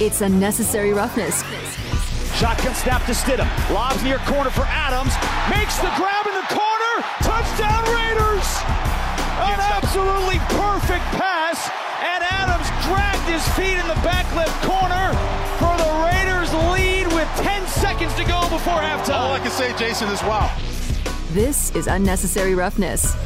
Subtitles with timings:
[0.00, 1.42] It's unnecessary roughness.
[2.36, 3.48] Shotgun snap to Stidham.
[3.72, 5.14] Lobs near corner for Adams.
[5.48, 6.94] Makes the grab in the corner.
[7.24, 8.44] Touchdown Raiders!
[9.48, 11.70] An absolutely perfect pass.
[12.04, 15.16] And Adams dragged his feet in the back left corner
[15.56, 19.20] for the Raiders lead with 10 seconds to go before halftime.
[19.20, 20.54] All I can say, Jason, is wow.
[21.30, 23.16] This is Unnecessary Roughness.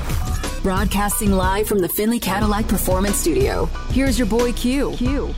[0.63, 3.67] Broadcasting live from the Findlay Cadillac Performance Studio.
[3.91, 4.93] Here's your boy Q.
[4.97, 5.33] Q.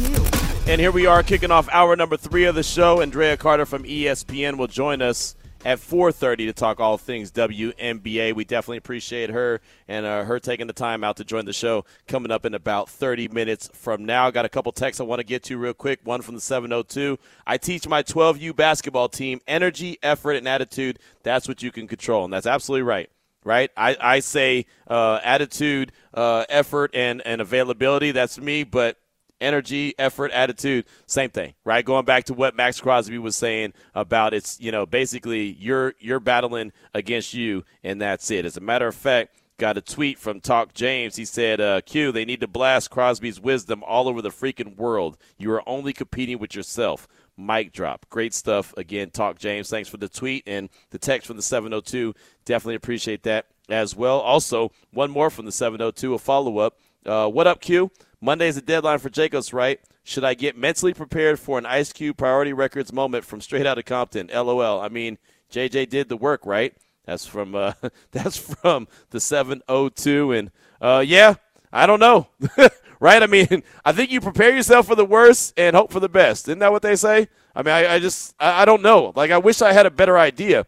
[0.66, 2.98] And here we are kicking off hour number three of the show.
[2.98, 8.34] Andraya Carter from ESPN will join us at 4.30 to talk all things WNBA.
[8.34, 11.84] We definitely appreciate her and uh, her taking the time out to join the show
[12.08, 14.30] coming up in about 30 minutes from now.
[14.30, 16.00] Got a couple texts I want to get to real quick.
[16.04, 17.18] One from the 702.
[17.46, 20.98] I teach my 12U basketball team energy, effort, and attitude.
[21.22, 22.24] That's what you can control.
[22.24, 23.10] And that's absolutely right
[23.44, 23.70] right?
[23.76, 28.10] I, I say uh, attitude, uh, effort, and, and availability.
[28.12, 28.64] That's me.
[28.64, 28.96] But
[29.40, 31.84] energy, effort, attitude, same thing, right?
[31.84, 36.20] Going back to what Maxx Crosby was saying about it's, you know, basically you're you're
[36.20, 38.44] battling against you, and that's it.
[38.44, 41.16] As a matter of fact, got a tweet from Talk James.
[41.16, 45.16] He said, uh, "Q, they need to blast Crosby's wisdom all over the freaking world.
[45.38, 47.06] You are only competing with yourself."
[47.46, 48.06] Mic drop.
[48.10, 48.74] Great stuff.
[48.76, 49.70] Again, Talk James.
[49.70, 52.14] Thanks for the tweet and the text from the 702.
[52.44, 54.20] Definitely appreciate that as well.
[54.20, 56.78] Also, one more from the 702, a follow up.
[57.06, 57.90] Uh, what up, Q?
[58.20, 59.80] Monday is the deadline for Jacobs, right?
[60.04, 63.82] Should I get mentally prepared for an Ice Cube Priority Records moment from Straight Outta
[63.82, 64.28] Compton?
[64.32, 64.80] LOL.
[64.80, 65.18] I mean,
[65.50, 66.74] JJ did the work, right?
[67.06, 67.72] That's from uh,
[68.12, 71.34] that's from the 702, and uh, yeah,
[71.72, 72.28] I don't know,
[73.00, 73.22] right?
[73.22, 76.48] I mean, I think you prepare yourself for the worst and hope for the best.
[76.48, 77.28] Isn't that what they say?
[77.54, 79.12] I mean, I, I just I, I don't know.
[79.14, 80.66] Like, I wish I had a better idea.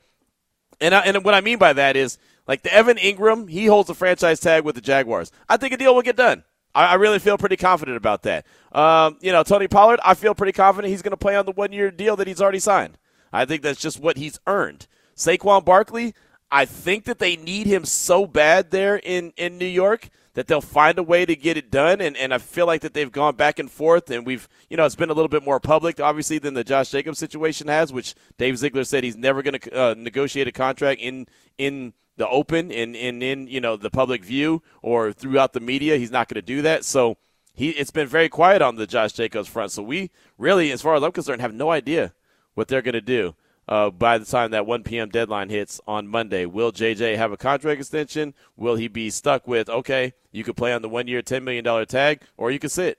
[0.80, 3.88] And I, and what I mean by that is like the Evan Engram, he holds
[3.88, 5.30] a franchise tag with the Jaguars.
[5.48, 6.44] I think a deal will get done.
[6.74, 8.46] I, I really feel pretty confident about that.
[8.72, 11.52] Um, you know, Tony Pollard, I feel pretty confident he's going to play on the
[11.52, 12.98] one year deal that he's already signed.
[13.32, 14.86] I think that's just what he's earned.
[15.16, 16.14] Saquon Barkley,
[16.50, 20.60] I think that they need him so bad there in, in New York that they'll
[20.60, 22.00] find a way to get it done.
[22.00, 24.84] And, and I feel like that they've gone back and forth, and we've, you know,
[24.84, 28.14] it's been a little bit more public, obviously, than the Josh Jacobs situation has, which
[28.38, 31.26] Dave Ziegler said he's never going to uh, negotiate a contract in
[31.58, 35.96] in the open and, and in you know the public view or throughout the media.
[35.96, 36.84] He's not going to do that.
[36.84, 37.16] So
[37.54, 39.72] he it's been very quiet on the Josh Jacobs front.
[39.72, 42.14] So we really, as far as I'm concerned, have no idea
[42.54, 43.34] what they're going to do.
[43.72, 45.08] Uh, by the time that 1 p.m.
[45.08, 48.34] deadline hits on Monday, will JJ have a contract extension?
[48.54, 52.20] Will he be stuck with okay, you could play on the one-year, $10 million tag,
[52.36, 52.98] or you could sit?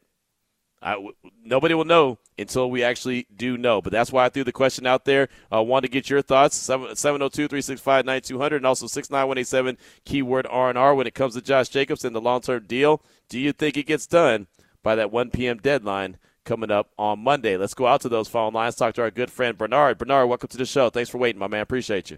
[0.82, 1.12] I,
[1.46, 3.84] nobody will know until we actually do know.
[3.84, 5.30] But that's why I threw the question out there.
[5.52, 6.68] I uh, want to get your thoughts.
[6.68, 12.66] 702-365-9200 and also 69187 keyword R&R when it comes to Josh Jacobs and the long-term
[12.66, 13.04] deal.
[13.30, 14.48] Do you think it gets done
[14.82, 15.60] by that 1 p.m.
[15.60, 17.58] deadline coming up on Monday?
[17.58, 18.76] Let's go out to those phone lines.
[18.76, 19.98] Talk to our good friend Bernard.
[19.98, 20.90] Bernard, welcome to the show.
[20.90, 21.62] Thanks for waiting, my man.
[21.62, 22.18] Appreciate you.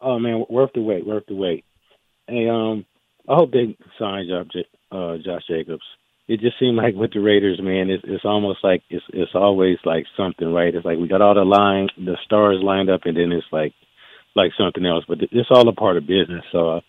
[0.00, 1.06] Oh man, worth the wait.
[1.06, 1.64] Worth the wait.
[2.26, 2.84] Hey, um,
[3.28, 5.84] I hope they sign Josh, uh, Josh Jacobs
[6.26, 9.76] it just seemed like with the Raiders, man, it's it's almost like it's it's always
[9.84, 10.74] like something, right?
[10.74, 13.74] It's like we got all the line, the stars lined up, and then it's like
[14.34, 15.04] like something else.
[15.06, 16.44] But it's all a part of business.
[16.50, 16.80] So, uh,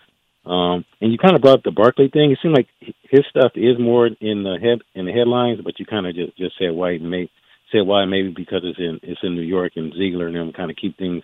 [0.45, 2.31] um, and you kind of brought up the Barkley thing.
[2.31, 5.85] It seemed like his stuff is more in the head in the headlines, but you
[5.85, 7.29] kind of just just said why may
[7.71, 10.71] said why maybe because it's in it's in New York and Ziegler and them kind
[10.71, 11.23] of keep things,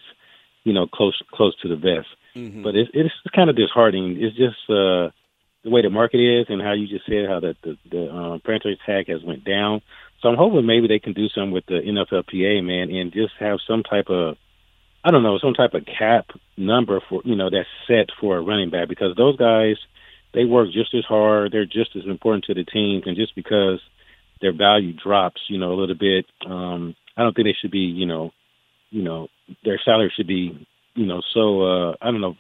[0.64, 2.08] you know, close close to the vest.
[2.36, 2.64] Mm-hmm.
[2.64, 4.18] But it's it's kind of disheartening.
[4.20, 4.70] It's just.
[4.70, 5.12] uh
[5.64, 8.42] the way the market is and how you just said how the the, the um,
[8.44, 9.82] franchise tag has went down.
[10.22, 13.60] So I'm hoping maybe they can do something with the NFLPA man and just have
[13.68, 14.38] some type of
[15.04, 18.42] I don't know some type of cap number for you know that's set for a
[18.42, 19.78] running back because those guys
[20.34, 23.80] they work just as hard they're just as important to the teams and just because
[24.42, 27.80] their value drops you know a little bit um I don't think they should be
[27.80, 28.32] you know
[28.90, 29.28] you know
[29.64, 32.36] their salary should be you know so uh I don't know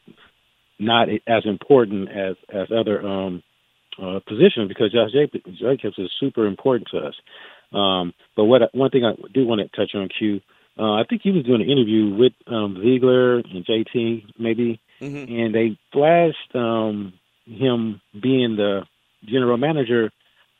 [0.81, 3.43] not as important as as other um,
[4.01, 7.14] uh, positions because Josh Jacobs is super important to us.
[7.72, 10.41] Um, but what one thing I do want to touch on, Q,
[10.79, 15.32] uh, I think he was doing an interview with um, Ziegler and JT maybe, mm-hmm.
[15.32, 17.14] and they flashed um,
[17.46, 18.84] him being the
[19.26, 20.12] general manager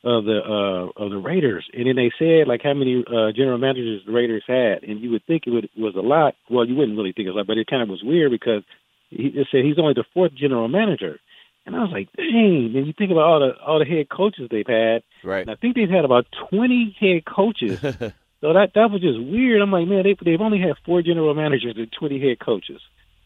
[0.04, 3.58] of the uh, of the Raiders, and then they said like how many uh, general
[3.58, 6.34] managers the Raiders had, and you would think it would, was a lot.
[6.50, 8.32] Well, you wouldn't really think it was a lot, but it kind of was weird
[8.32, 8.64] because
[9.10, 11.20] he just said he's only the fourth general manager.
[11.64, 12.72] And I was like, dang.
[12.74, 15.02] And you think about all the all the head coaches they've had.
[15.22, 15.42] Right.
[15.42, 17.80] And I think they've had about twenty head coaches.
[18.42, 19.62] so that that was just weird.
[19.62, 22.82] I'm like, man, they they've only had four general managers and twenty head coaches.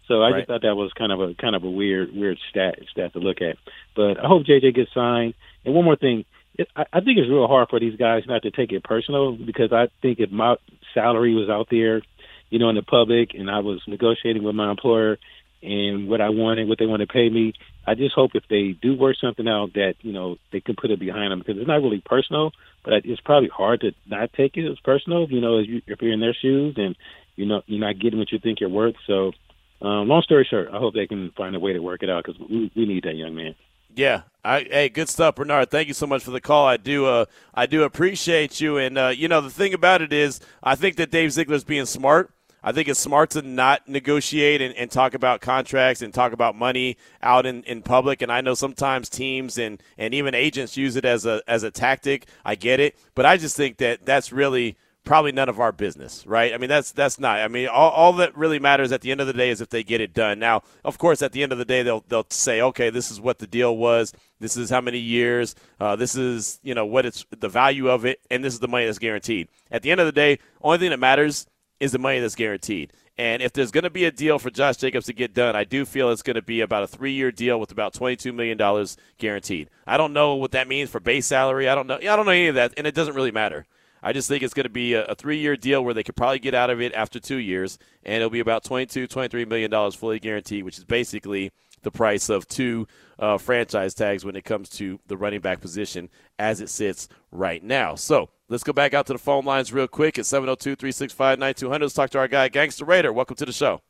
[0.07, 0.39] So I right.
[0.39, 3.19] just thought that was kind of a kind of a weird weird stat stat to
[3.19, 3.57] look at.
[3.97, 5.33] But I hope JJ gets signed.
[5.65, 8.43] And one more thing, it, I, I think it's real hard for these guys not
[8.43, 10.57] to take it personal because I think if my
[10.93, 12.03] salary was out there,
[12.51, 15.17] you know, in the public, and I was negotiating with my employer
[15.63, 17.55] and what I wanted, what they want to pay me,
[17.87, 20.91] I just hope if they do work something out that you know they can put
[20.91, 22.53] it behind them because it's not really personal,
[22.85, 25.31] but it's probably hard to not take it as personal.
[25.31, 26.97] You know, if, you, if you're in their shoes and
[27.37, 28.97] you know you're not getting what you think you're worth.
[29.07, 29.33] So,
[29.81, 32.25] um, long story short, I hope they can find a way to work it out
[32.25, 33.55] because we, we need that young man.
[33.95, 34.23] Yeah.
[34.45, 35.71] I, hey, good stuff, Bernard.
[35.71, 36.67] Thank you so much for the call.
[36.67, 37.25] I do, uh,
[37.55, 38.77] I do appreciate you.
[38.77, 41.87] And uh, you know, the thing about it is, I think that Dave Ziegler's being
[41.87, 42.31] smart.
[42.63, 46.57] I think it's smart to not negotiate and, and, talk about contracts and talk about
[46.57, 48.23] money out in, in public.
[48.23, 51.71] And I know sometimes teams and, and even agents use it as a as a
[51.71, 52.27] tactic.
[52.45, 54.77] I get it, but I just think that that's really
[55.07, 56.53] probably none of our business, right?
[56.53, 57.39] I mean, that's that's not.
[57.39, 59.71] I mean, all, all that really matters at the end of the day is if
[59.71, 60.39] they get it done.
[60.39, 63.19] Now, of course, at the end of the day, they'll they'll say, okay, this is
[63.19, 64.13] what the deal was.
[64.39, 65.55] This is how many years.
[65.81, 68.69] Uh, this is you know what it's the value of it, and this is the
[68.69, 69.49] money that's guaranteed.
[69.71, 71.47] At the end of the day, only thing that matters
[71.81, 72.93] is the money that's guaranteed.
[73.19, 75.65] And if there's going to be a deal for Josh Jacobs to get done, I
[75.65, 78.87] do feel it's going to be about a three year deal with about $22 million
[79.19, 79.71] guaranteed.
[79.87, 81.69] I don't know what that means for base salary.
[81.69, 81.97] I don't know.
[81.97, 83.67] I don't know any of that, and it doesn't really matter.
[84.03, 86.17] I just think it's going to be a, a three year deal where they could
[86.17, 89.91] probably get out of it after two years, and it'll be about $22, $23 million
[89.93, 91.51] fully guaranteed, which is basically
[91.83, 92.87] the price of two
[93.19, 97.63] uh, franchise tags when it comes to the running back position as it sits right
[97.63, 97.95] now.
[97.95, 101.85] So, Let's go back out to the phone lines real quick at 702 365 9200.
[101.85, 103.13] Let's talk to our guy, Gangster Raider.
[103.13, 103.81] Welcome to the show.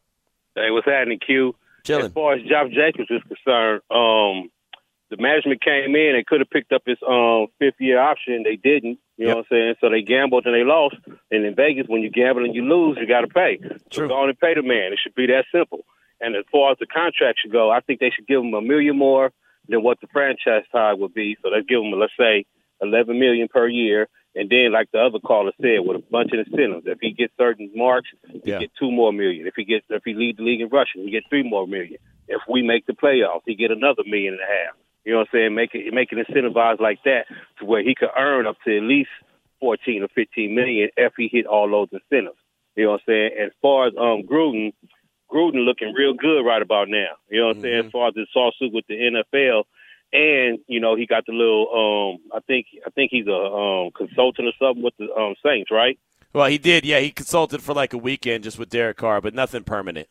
[0.54, 1.54] Hey, what's happening, Q?
[1.84, 2.06] Chilling.
[2.06, 4.48] As far as Josh Jacobs is concerned, um,
[5.10, 8.44] the management came in and could have picked up his um, fifth year option.
[8.44, 8.98] They didn't.
[9.18, 9.28] You yep.
[9.28, 9.74] know what I'm saying?
[9.82, 10.96] So they gambled and they lost.
[11.30, 13.58] And in Vegas, when you gamble and you lose, you got to pay.
[13.58, 13.78] True.
[14.04, 14.94] So go on and pay the man.
[14.94, 15.84] It should be that simple.
[16.18, 18.62] And as far as the contract should go, I think they should give him a
[18.62, 19.32] million more
[19.68, 21.36] than what the franchise tag would be.
[21.42, 22.46] So let's give him, let's say,
[22.80, 26.40] 11 million per year and then, like the other caller said, with a bunch of
[26.46, 28.58] incentives, if he gets certain marks, he yeah.
[28.58, 29.46] get two more million.
[29.46, 31.96] If he gets, if he leads the league in rushing, he get three more million.
[32.28, 34.76] If we make the playoffs, he get another million and a half.
[35.06, 35.54] You know what I'm saying?
[35.54, 37.26] Make it, make it incentivized like that
[37.60, 39.08] to where he could earn up to at least
[39.60, 42.36] 14 or 15 million if he hit all those incentives.
[42.74, 43.30] You know what I'm saying?
[43.40, 44.74] As far as um Gruden,
[45.32, 47.16] Gruden looking real good right about now.
[47.30, 47.72] You know what I'm mm-hmm.
[47.72, 47.86] saying?
[47.86, 49.64] As far as this lawsuit with the NFL,
[50.12, 53.90] and you know he got the little um I think I think he's a um
[53.96, 55.98] consultant or something with the um Saints, right?
[56.32, 56.84] Well, he did.
[56.84, 60.08] Yeah, he consulted for like a weekend just with Derek Carr, but nothing permanent.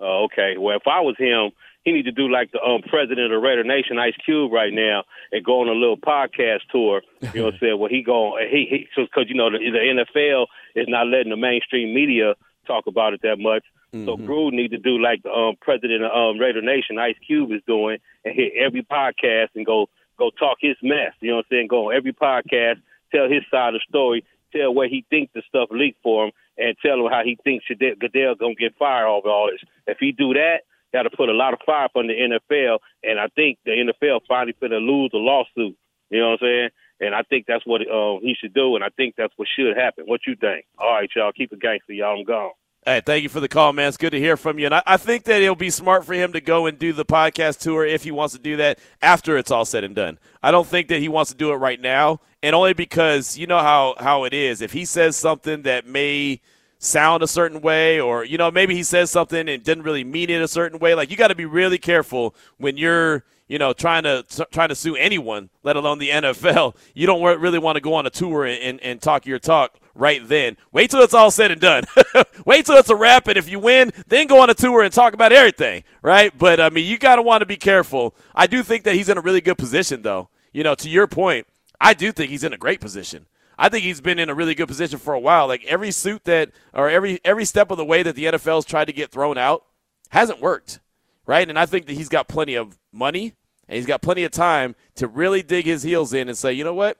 [0.00, 0.56] Oh, okay.
[0.58, 1.52] Well, if I was him,
[1.84, 5.04] he need to do like the um, president of Raider Nation, Ice Cube, right now,
[5.32, 7.02] and go on a little podcast tour.
[7.20, 7.78] You know what I'm saying?
[7.78, 11.36] Well, he go he he because you know the, the NFL is not letting the
[11.36, 12.34] mainstream media
[12.66, 13.64] talk about it that much.
[13.96, 14.06] Mm-hmm.
[14.06, 17.52] So Gruden need to do like the um, president of um, Raider Nation, Ice Cube,
[17.52, 19.88] is doing, and hit every podcast and go
[20.18, 21.12] go talk his mess.
[21.20, 21.68] You know what I'm saying?
[21.68, 22.80] Go on every podcast,
[23.12, 26.32] tell his side of the story, tell where he thinks the stuff leaked for him,
[26.58, 29.62] and tell him how he thinks Goodell gonna get fired over all this.
[29.86, 30.62] If he do that,
[30.92, 34.54] that'll put a lot of fire on the NFL, and I think the NFL finally
[34.60, 35.76] finna lose the lawsuit.
[36.10, 36.68] You know what I'm saying?
[36.98, 39.76] And I think that's what uh, he should do, and I think that's what should
[39.76, 40.04] happen.
[40.06, 40.64] What you think?
[40.78, 42.18] All right, y'all, keep it gangster, y'all.
[42.18, 42.52] I'm gone.
[42.88, 43.88] Hey, thank you for the call, man.
[43.88, 44.66] It's good to hear from you.
[44.66, 47.04] And I, I, think that it'll be smart for him to go and do the
[47.04, 50.20] podcast tour if he wants to do that after it's all said and done.
[50.40, 53.48] I don't think that he wants to do it right now, and only because you
[53.48, 54.60] know how, how it is.
[54.60, 56.40] If he says something that may
[56.78, 60.30] sound a certain way, or, you know, maybe he says something and didn't really mean
[60.30, 63.72] it a certain way, like you got to be really careful when you're– you know,
[63.72, 66.76] trying to trying to sue anyone, let alone the NFL.
[66.94, 69.78] You don't really want to go on a tour and, and, and talk your talk
[69.94, 70.56] right then.
[70.72, 71.84] Wait till it's all said and done.
[72.44, 74.92] Wait till it's a wrap, and if you win, then go on a tour and
[74.92, 76.36] talk about everything, right?
[76.36, 78.14] But I mean, you got to want to be careful.
[78.34, 80.28] I do think that he's in a really good position, though.
[80.52, 81.46] You know, to your point,
[81.80, 83.26] I do think he's in a great position.
[83.58, 85.46] I think he's been in a really good position for a while.
[85.46, 88.86] Like every suit that, or every every step of the way that the NFL's tried
[88.86, 89.64] to get thrown out,
[90.10, 90.80] hasn't worked
[91.26, 91.48] right?
[91.48, 93.34] And I think that he's got plenty of money
[93.68, 96.64] and he's got plenty of time to really dig his heels in and say, you
[96.64, 96.98] know what,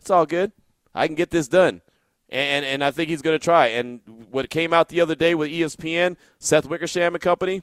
[0.00, 0.52] it's all good.
[0.94, 1.82] I can get this done.
[2.28, 3.66] And, and I think he's going to try.
[3.66, 7.62] And what came out the other day with ESPN, Seth Wickersham and company,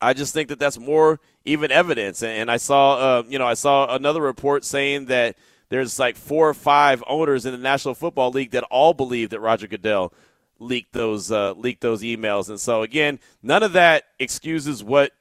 [0.00, 2.22] I just think that that's more even evidence.
[2.22, 5.36] And I saw, uh, you know, I saw another report saying that
[5.68, 9.40] there's like four or five owners in the National Football League that all believe that
[9.40, 10.12] Roger Goodell
[10.58, 12.48] leaked those uh, leaked those emails.
[12.48, 15.12] And so again, none of that excuses what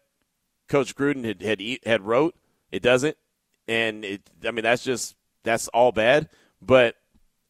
[0.68, 2.36] Coach Gruden had had, had wrote.
[2.72, 3.18] It doesn't,
[3.68, 4.30] and it.
[4.46, 6.30] I mean, that's just that's all bad.
[6.62, 6.96] But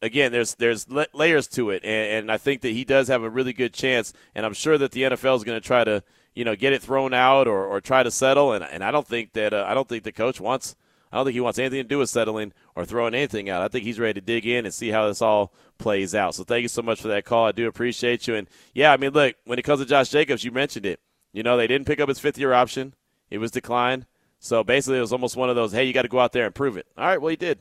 [0.02, 3.30] again, there's there's layers to it, and, and, I think that he does have a
[3.30, 4.12] really good chance.
[4.34, 6.02] And I'm sure that the NFL is going to try to
[6.34, 8.52] you know get it thrown out or, or try to settle.
[8.52, 10.76] And and I don't think that uh, I don't think the coach wants
[11.16, 13.62] I don't think he wants anything to do with settling or throwing anything out.
[13.62, 16.34] I think he's ready to dig in and see how this all plays out.
[16.34, 17.46] So thank you so much for that call.
[17.46, 18.34] I do appreciate you.
[18.34, 21.00] And yeah, I mean, look, when it comes to Josh Jacobs, you mentioned it.
[21.32, 22.92] You know, they didn't pick up his fifth year option.
[23.30, 24.04] It was declined.
[24.40, 26.44] So basically, it was almost one of those, hey, you got to go out there
[26.44, 26.86] and prove it.
[26.98, 27.60] All right, well, he did.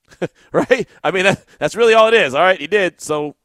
[0.52, 0.88] right?
[1.04, 2.34] I mean, that, that's really all it is.
[2.34, 3.00] All right, he did.
[3.00, 3.36] So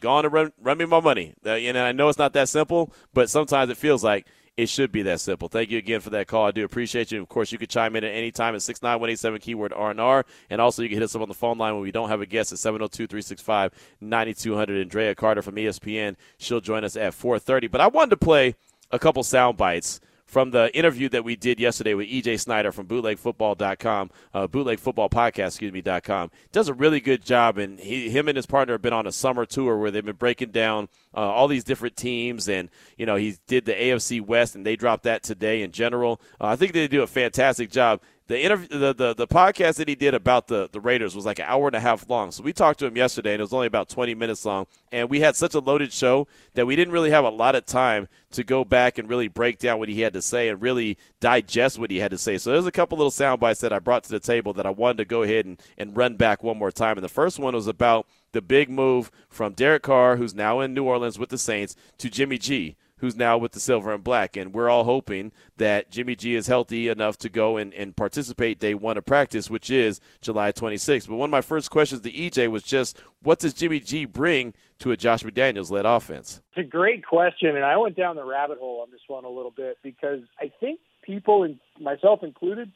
[0.00, 1.34] go on and run, run me my money.
[1.44, 4.92] Uh, and I know it's not that simple, but sometimes it feels like it should
[4.92, 5.48] be that simple.
[5.48, 6.46] Thank you again for that call.
[6.46, 7.22] I do appreciate you.
[7.22, 10.26] Of course, you can chime in at any time at 69187 keyword R&R.
[10.50, 12.20] And also, you can hit us up on the phone line when we don't have
[12.20, 13.72] a guest at 702-365-9200.
[14.02, 17.68] Andraya Carter from ESPN, she'll join us at 430.
[17.68, 18.54] But I wanted to play
[18.90, 20.00] a couple sound bites–
[20.32, 25.72] from the interview that we did yesterday with EJ Snyder from bootlegfootball.com, uh, bootlegfootballpodcast, excuse
[25.74, 26.30] me, .com.
[26.52, 29.12] Does a really good job, and he, him and his partner have been on a
[29.12, 33.16] summer tour where they've been breaking down uh, all these different teams, and you know
[33.16, 36.18] he did the AFC West, and they dropped that today in general.
[36.40, 38.00] Uh, I think they do a fantastic job
[38.32, 41.38] the interview the, the, the podcast that he did about the, the Raiders was like
[41.38, 42.32] an hour and a half long.
[42.32, 44.66] So we talked to him yesterday and it was only about 20 minutes long.
[44.90, 47.66] And we had such a loaded show that we didn't really have a lot of
[47.66, 50.96] time to go back and really break down what he had to say and really
[51.20, 52.38] digest what he had to say.
[52.38, 54.70] So there's a couple little sound bites that I brought to the table that I
[54.70, 56.96] wanted to go ahead and, and run back one more time.
[56.96, 60.72] And the first one was about the big move from Derek Carr, who's now in
[60.72, 64.36] New Orleans with the Saints, to Jimmy G who's now with the silver and black.
[64.36, 68.60] And we're all hoping that Jimmy G is healthy enough to go and, and participate
[68.60, 71.08] day one of practice, which is July 26th.
[71.08, 74.54] But one of my first questions to EJ was just what does Jimmy G bring
[74.78, 76.40] to a Josh McDaniels led offense?
[76.54, 77.56] It's a great question.
[77.56, 80.52] And I went down the rabbit hole on this one a little bit because I
[80.60, 82.70] think people, and myself included,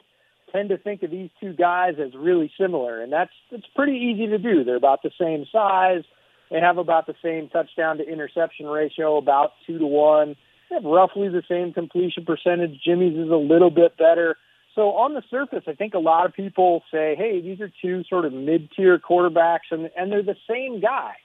[0.51, 3.01] tend to think of these two guys as really similar.
[3.01, 4.65] And that's, it's pretty easy to do.
[4.65, 6.03] They're about the same size
[6.49, 10.35] they have about the same touchdown to interception ratio, about two to one.
[10.69, 12.79] They have roughly the same completion percentage.
[12.83, 14.37] Jimmy's is a little bit better.
[14.75, 18.03] So on the surface, I think a lot of people say, "Hey, these are two
[18.03, 21.15] sort of mid-tier quarterbacks, and and they're the same guy,"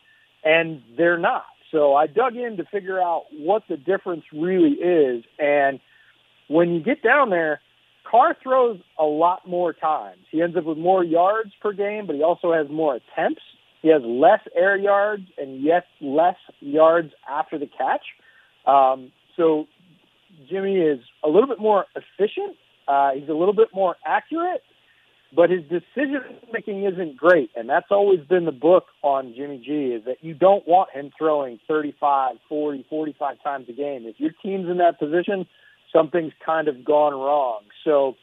[0.42, 1.44] and they're not.
[1.70, 5.80] So I dug in to figure out what the difference really is, and
[6.48, 7.60] when you get down there,
[8.04, 10.20] Carr throws a lot more times.
[10.30, 13.42] He ends up with more yards per game, but he also has more attempts.
[13.82, 18.04] He has less air yards and yet less yards after the catch.
[18.64, 19.66] Um, so
[20.48, 22.56] Jimmy is a little bit more efficient.
[22.86, 24.62] Uh, he's a little bit more accurate,
[25.34, 26.22] but his decision
[26.52, 27.50] making isn't great.
[27.56, 31.10] And that's always been the book on Jimmy G is that you don't want him
[31.18, 34.04] throwing 35, 40, 45 times a game.
[34.06, 35.46] If your team's in that position,
[35.92, 37.62] something's kind of gone wrong.
[37.84, 38.14] So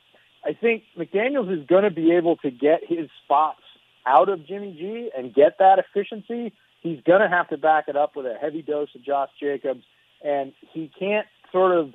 [0.46, 3.62] I think McDaniels is going to be able to get his spots
[4.10, 6.52] out of Jimmy G and get that efficiency,
[6.82, 9.84] he's going to have to back it up with a heavy dose of Josh Jacobs.
[10.24, 11.94] And he can't sort of,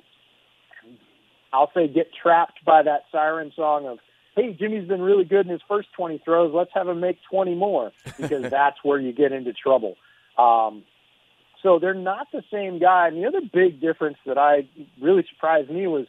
[1.51, 3.99] I'll say, get trapped by that siren song of,
[4.35, 6.53] hey, Jimmy's been really good in his first 20 throws.
[6.53, 9.95] Let's have him make 20 more because that's where you get into trouble.
[10.37, 10.83] Um,
[11.61, 13.07] so they're not the same guy.
[13.07, 14.67] And the other big difference that I
[15.01, 16.07] really surprised me was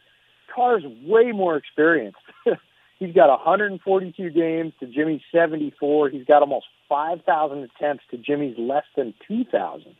[0.53, 2.19] Carr's way more experienced.
[2.99, 6.09] He's got 142 games to Jimmy's 74.
[6.09, 9.95] He's got almost 5,000 attempts to Jimmy's less than 2,000.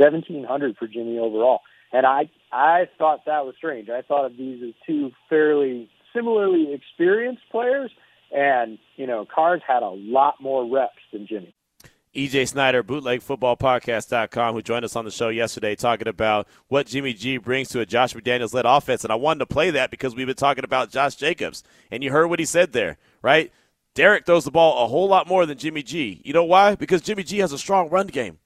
[0.00, 1.60] 1,700 for Jimmy overall.
[1.92, 3.88] And I I thought that was strange.
[3.90, 7.90] I thought of these as two fairly similarly experienced players,
[8.32, 11.54] and you know, Carr's had a lot more reps than Jimmy.
[12.14, 17.36] EJ Snyder, bootlegfootballpodcast.com, who joined us on the show yesterday talking about what Jimmy G
[17.36, 19.04] brings to a Josh McDaniels led offense.
[19.04, 21.62] And I wanted to play that because we've been talking about Josh Jacobs.
[21.88, 23.52] And you heard what he said there, right?
[23.94, 26.20] Derek throws the ball a whole lot more than Jimmy G.
[26.24, 26.74] You know why?
[26.74, 28.38] Because Jimmy G has a strong run game.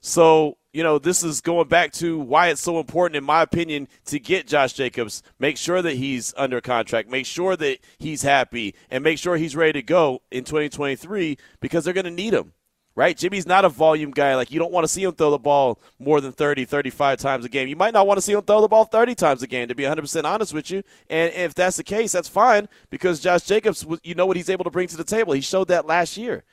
[0.00, 3.86] So, you know, this is going back to why it's so important, in my opinion,
[4.06, 8.74] to get Josh Jacobs, make sure that he's under contract, make sure that he's happy,
[8.90, 12.52] and make sure he's ready to go in 2023 because they're going to need him
[12.94, 13.16] right?
[13.16, 14.34] Jimmy's not a volume guy.
[14.34, 17.44] Like, you don't want to see him throw the ball more than 30, 35 times
[17.44, 17.68] a game.
[17.68, 19.74] You might not want to see him throw the ball 30 times a game, to
[19.74, 20.82] be 100% honest with you.
[21.08, 24.64] And if that's the case, that's fine because Josh Jacobs, you know what he's able
[24.64, 25.32] to bring to the table.
[25.32, 26.44] He showed that last year.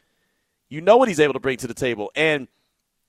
[0.70, 2.12] You know what he's able to bring to the table.
[2.16, 2.48] And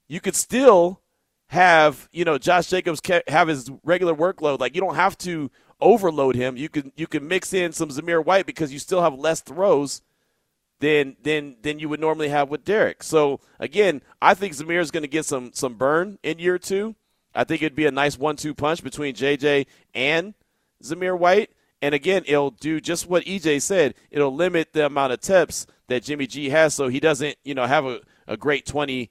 [0.09, 1.01] you could still
[1.49, 4.61] have, you know, Josh Jacobs have his regular workload.
[4.61, 6.57] Like, you don't have to overload him.
[6.57, 10.03] You can you can mix in some Zamir White because you still have less throws
[10.81, 13.03] than than than you would normally have with Derek.
[13.03, 16.97] So again, I think Zamir is going to get some some burn in year two.
[17.35, 20.35] I think it'd be a nice one-two punch between JJ and
[20.83, 21.51] Zamir White.
[21.81, 23.95] And again, it'll do just what EJ said.
[24.11, 27.67] It'll limit the amount of tips that Jimmy G has, so he doesn't, you know,
[27.67, 29.11] have a, a great 20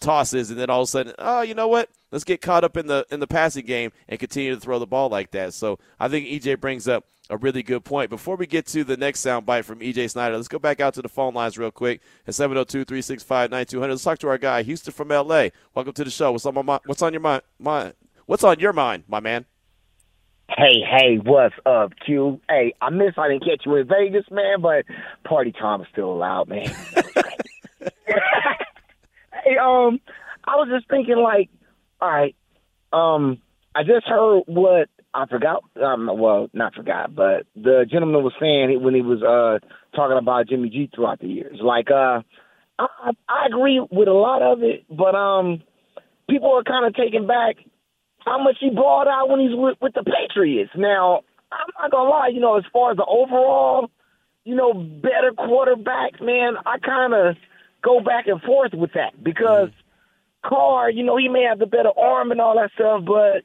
[0.00, 1.88] tosses, and then all of a sudden, oh, you know what?
[2.10, 4.86] Let's get caught up in the in the passing game and continue to throw the
[4.86, 5.54] ball like that.
[5.54, 8.10] So I think EJ brings up a really good point.
[8.10, 11.02] Before we get to the next soundbite from EJ Snyder, let's go back out to
[11.02, 13.92] the phone lines real quick at 702 365 9200.
[13.92, 15.48] Let's talk to our guy, Houston from LA.
[15.74, 16.32] Welcome to the show.
[16.32, 16.80] What's on, my?
[16.84, 17.42] What's on your mind?
[17.58, 17.94] mind?
[18.26, 19.46] What's on your mind, my man?
[20.48, 22.40] Hey, hey, what's up, Q?
[22.48, 24.84] Hey, I miss I didn't catch you in Vegas, man, but
[25.24, 26.66] party time is still allowed, man.
[29.44, 30.00] hey, um,
[30.44, 31.48] I was just thinking, like,
[32.00, 32.36] all right,
[32.92, 33.40] um,
[33.74, 35.62] I just heard what I forgot.
[35.80, 39.64] Um, well, not forgot, but the gentleman was saying when he was uh
[39.96, 41.58] talking about Jimmy G throughout the years.
[41.62, 42.22] Like, uh,
[42.78, 45.62] I, I agree with a lot of it, but um,
[46.28, 47.56] people are kind of taken back
[48.24, 50.72] how much he brought out when he's with, with the Patriots.
[50.76, 51.20] Now,
[51.52, 53.90] I'm not gonna lie, you know, as far as the overall,
[54.44, 57.36] you know, better quarterback, man, I kind of
[57.82, 59.68] go back and forth with that because
[60.44, 63.44] Carr, you know, he may have the better arm and all that stuff, but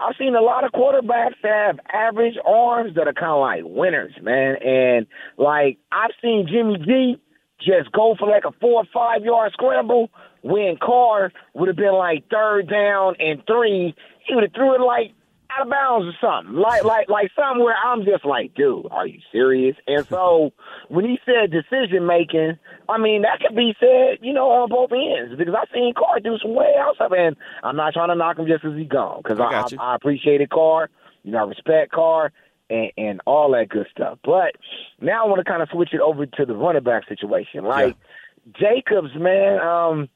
[0.00, 3.62] I've seen a lot of quarterbacks that have average arms that are kind of like
[3.64, 4.56] winners, man.
[4.64, 7.20] And like I've seen Jimmy G
[7.60, 10.08] just go for like a four or five yard scramble
[10.42, 13.94] when Carr would have been like third down and three.
[14.26, 15.12] He would have threw it like
[15.56, 16.54] out of bounds or something.
[16.54, 19.76] Like like like somewhere I'm just like, dude, are you serious?
[19.86, 20.52] And so
[20.88, 24.90] when he said decision making, I mean that could be said, you know, on both
[24.92, 26.96] ends because I've seen Carr do some way else.
[27.00, 29.44] And I'm not trying to knock him just as he gone because I,
[29.82, 30.90] I, I appreciated Carr,
[31.22, 32.32] you know, I respect Carr.
[32.68, 34.18] And, and all that good stuff.
[34.22, 34.54] But
[35.00, 37.64] now I want to kind of switch it over to the running back situation.
[37.64, 38.60] Like yeah.
[38.60, 40.08] Jacobs, man, um,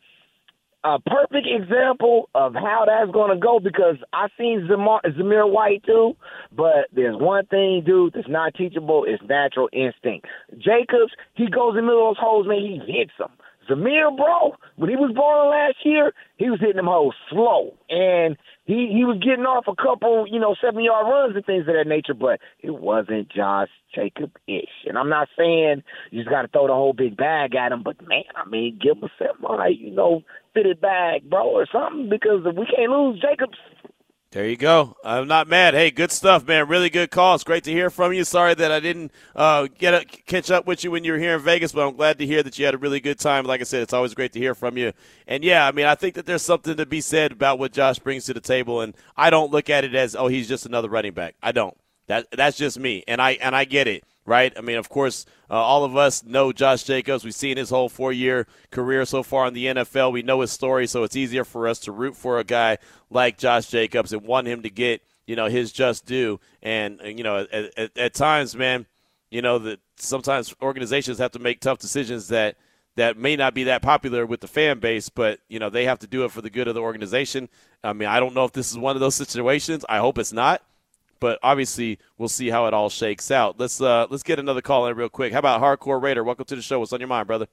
[0.85, 5.83] a perfect example of how that's going to go because I seen Zamar, Zamir White
[5.85, 6.15] too,
[6.55, 9.05] but there's one thing, dude, that's not teachable.
[9.09, 10.27] It's natural instinct.
[10.59, 13.31] Jacobs, he goes in the middle of those holes, man, he hits them.
[13.69, 18.37] Zamir, bro, when he was balling last year, he was hitting them holes slow, and
[18.65, 21.75] he he was getting off a couple, you know, seven yard runs and things of
[21.75, 24.85] that nature, but it wasn't Josh Jacob ish.
[24.87, 27.83] And I'm not saying you just got to throw the whole big bag at him,
[27.83, 30.23] but man, I mean, give him something like you know,
[30.55, 33.59] fitted bag, bro, or something, because we can't lose Jacobs.
[34.35, 34.97] There you go.
[35.05, 35.75] I'm not mad.
[35.75, 36.67] Hey, good stuff, man.
[36.67, 37.37] Really good call.
[37.37, 38.25] It's great to hear from you.
[38.25, 41.37] Sorry that I didn't uh, get a, catch up with you when you were here
[41.37, 43.45] in Vegas, but I'm glad to hear that you had a really good time.
[43.45, 44.93] Like I said, it's always great to hear from you.
[45.29, 48.01] And yeah, I mean, I think that there's something to be said about what Josh
[48.01, 50.89] brings to the table, and I don't look at it as, oh, he's just another
[50.89, 51.37] running back.
[51.41, 51.77] I don't.
[52.09, 54.53] That that's just me, and I and I get it right?
[54.57, 57.25] I mean, of course, uh, all of us know Josh Jacobs.
[57.25, 60.13] We've seen his whole four year career so far in the NFL.
[60.13, 62.79] We know his story, so it's easier for us to root for a guy
[63.11, 66.41] like Josh Jacobs and want him to get, you know, his just due.
[66.63, 68.87] And, you know, at, at, at times, man,
[69.31, 72.57] you know, that sometimes organizations have to make tough decisions that
[72.97, 75.99] that may not be that popular with the fan base, but you know they have
[76.01, 77.49] to do it for the good of the organization.
[77.83, 79.85] I mean, I don't know if this is one of those situations.
[79.89, 80.63] I hope it's not
[81.25, 83.59] but obviously we'll see how it all shakes out.
[83.59, 85.33] Let's uh, let's get another call in real quick.
[85.33, 86.23] How about Hardcore Raider?
[86.23, 86.81] Welcome to the show.
[86.81, 87.47] What's on your mind, brother?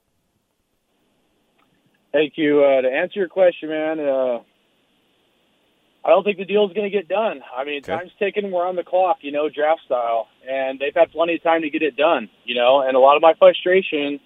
[2.12, 2.66] Thank you.
[2.66, 4.40] Uh, to answer your question, man, uh,
[6.04, 7.40] I don't think the deal is going to get done.
[7.56, 7.96] I mean, okay.
[7.96, 8.52] time's ticking.
[8.52, 11.70] We're on the clock, you know, draft style, and they've had plenty of time to
[11.70, 12.82] get it done, you know.
[12.86, 14.20] And a lot of my frustration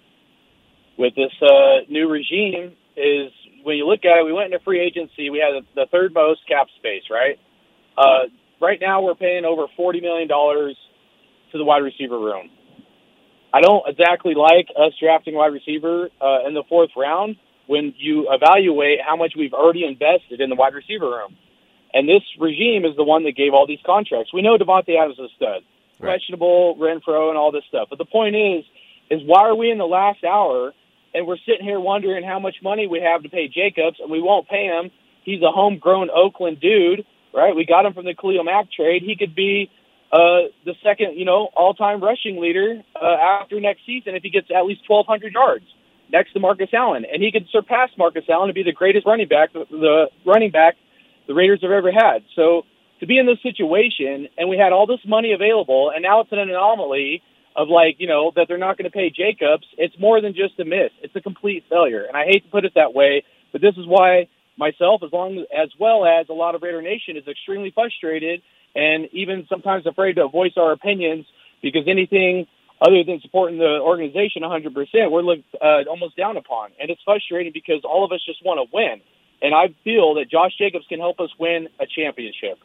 [0.98, 3.30] with this uh, new regime is
[3.62, 5.30] when you look at it, we went into free agency.
[5.30, 7.38] We had the third most cap space, right?
[7.96, 8.26] Uh,
[8.60, 12.50] right now we're paying over $40 million to the wide receiver room.
[13.52, 18.28] I don't exactly like us drafting wide receiver uh, in the fourth round when you
[18.30, 21.36] evaluate how much we've already invested in the wide receiver room.
[21.94, 24.32] And this regime is the one that gave all these contracts.
[24.32, 25.62] We know Davante Adams is a stud,
[25.98, 26.00] right.
[26.00, 27.88] questionable, Renfrow, and all this stuff.
[27.88, 28.64] But the point is,
[29.10, 30.72] is why are we in the last hour
[31.14, 34.20] and we're sitting here wondering how much money we have to pay Jacobs and we
[34.20, 34.90] won't pay him?
[35.22, 37.06] He's a homegrown Oakland dude
[37.36, 37.54] right?
[37.54, 39.02] We got him from the Khalil Mack trade.
[39.02, 39.70] He could be
[40.10, 44.48] uh, the second, you know, all-time rushing leader uh, after next season if he gets
[44.54, 45.64] at least 1,200 yards
[46.10, 49.28] next to Marcus Allen, and he could surpass Marcus Allen to be the greatest running
[49.28, 50.76] back, the running back
[51.26, 52.22] the Raiders have ever had.
[52.36, 52.62] So
[53.00, 56.32] to be in this situation, and we had all this money available, and now it's
[56.32, 57.22] an anomaly
[57.56, 59.66] of like, you know, that they're not going to pay Jacobs.
[59.76, 62.04] It's more than just a miss; it's a complete failure.
[62.04, 65.44] And I hate to put it that way, but this is why myself, as long
[65.56, 68.42] as well as a lot of Raider Nation, is extremely frustrated
[68.74, 71.26] and even sometimes afraid to voice our opinions
[71.62, 72.46] because anything
[72.80, 76.70] other than supporting the organization 100%, we're looked uh, almost down upon.
[76.78, 79.00] And it's frustrating because all of us just want to win.
[79.40, 82.58] And I feel that Josh Jacobs can help us win a championship.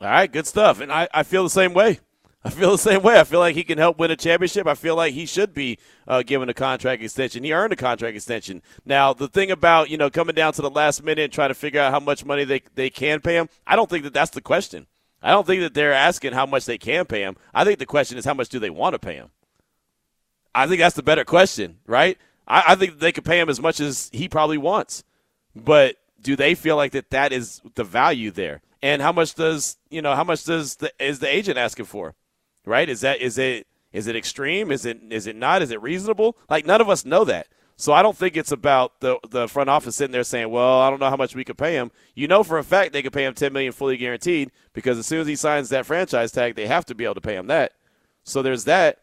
[0.00, 0.80] All right, good stuff.
[0.80, 2.00] And I, I feel the same way.
[2.44, 3.20] I feel the same way.
[3.20, 4.66] I feel like he can help win a championship.
[4.66, 5.78] I feel like he should be
[6.08, 7.44] uh, given a contract extension.
[7.44, 8.62] He earned a contract extension.
[8.84, 11.54] Now, the thing about you know coming down to the last minute and trying to
[11.54, 14.32] figure out how much money they they can pay him, I don't think that that's
[14.32, 14.86] the question.
[15.22, 17.36] I don't think that they're asking how much they can pay him.
[17.54, 19.30] I think the question is how much do they want to pay him.
[20.52, 22.18] I think that's the better question, right?
[22.48, 25.04] I, I think they could pay him as much as he probably wants,
[25.54, 28.62] but do they feel like that that is the value there?
[28.82, 32.16] And how much does you know how much does the is the agent asking for?
[32.64, 32.88] Right?
[32.88, 34.70] Is that is it is it extreme?
[34.70, 35.62] Is it is it not?
[35.62, 36.36] Is it reasonable?
[36.48, 37.48] Like none of us know that.
[37.76, 40.90] So I don't think it's about the the front office sitting there saying, "Well, I
[40.90, 43.12] don't know how much we could pay him." You know for a fact they could
[43.12, 46.54] pay him 10 million fully guaranteed because as soon as he signs that franchise tag,
[46.54, 47.72] they have to be able to pay him that.
[48.22, 48.98] So there's that.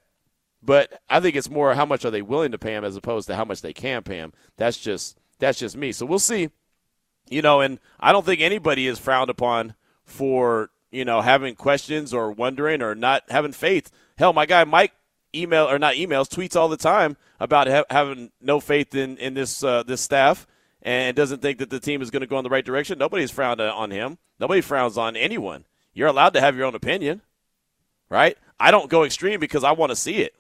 [0.61, 3.27] But I think it's more how much are they willing to pay him as opposed
[3.27, 4.33] to how much they can pay him.
[4.57, 5.91] That's just that's just me.
[5.91, 6.49] So we'll see.
[7.29, 12.13] You know, and I don't think anybody is frowned upon for, you know, having questions
[12.13, 13.91] or wondering or not having faith.
[14.17, 14.93] Hell, my guy Mike
[15.33, 19.33] email or not emails, tweets all the time about ha- having no faith in in
[19.33, 20.47] this uh, this staff
[20.81, 22.97] and doesn't think that the team is going to go in the right direction.
[22.97, 24.17] Nobody's frowned on him.
[24.39, 25.65] Nobody frowns on anyone.
[25.93, 27.21] You're allowed to have your own opinion,
[28.09, 28.37] right?
[28.59, 30.35] I don't go extreme because I want to see it.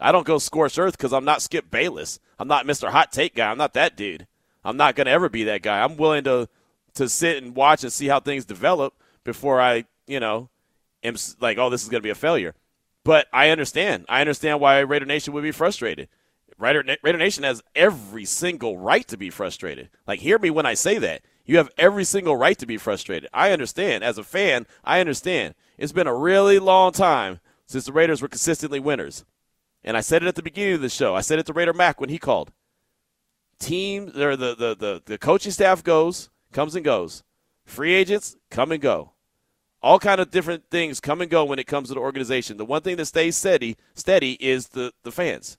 [0.00, 2.18] I don't go scorched earth because I'm not Skip Bayless.
[2.38, 2.90] I'm not Mr.
[2.90, 3.50] Hot Take guy.
[3.50, 4.26] I'm not that dude.
[4.64, 5.82] I'm not going to ever be that guy.
[5.82, 6.48] I'm willing to
[6.94, 10.50] to sit and watch and see how things develop before I, you know,
[11.40, 12.54] like, oh, this is going to be a failure.
[13.04, 14.06] But I understand.
[14.08, 16.08] I understand why Raider Nation would be frustrated.
[16.58, 19.90] Raider, Raider Nation has every single right to be frustrated.
[20.06, 21.22] Like, hear me when I say that.
[21.44, 23.28] You have every single right to be frustrated.
[23.34, 24.02] I understand.
[24.02, 25.54] As a fan, I understand.
[25.76, 29.24] It's been a really long time since the Raiders were consistently winners.
[29.82, 31.14] And I said it at the beginning of the show.
[31.14, 32.52] I said it to Raider Mac when he called.
[33.58, 37.22] Team or the, the, the, the coaching staff goes, comes and goes.
[37.66, 39.12] Free agents come and go.
[39.84, 42.56] All kind of different things come and go when it comes to the organization.
[42.56, 45.58] The one thing that stays steady, steady is the, the fans.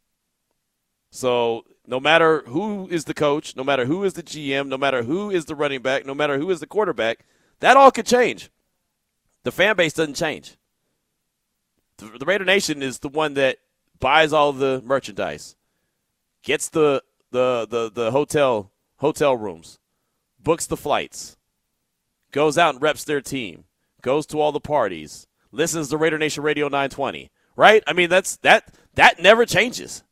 [1.12, 5.04] So no matter who is the coach, no matter who is the GM, no matter
[5.04, 7.24] who is the running back, no matter who is the quarterback,
[7.60, 8.50] that all could change.
[9.44, 10.58] The fan base doesn't change.
[11.98, 13.60] The, the Raider Nation is the one that
[14.00, 15.56] buys all the merchandise,
[16.42, 19.78] gets the the the, the hotel hotel rooms,
[20.40, 21.38] books the flights,
[22.32, 23.66] goes out and reps their team,
[24.06, 27.32] goes to all the parties, listens to Raider Nation Radio 920.
[27.58, 27.84] Right?
[27.88, 30.04] I mean, that's that that never changes.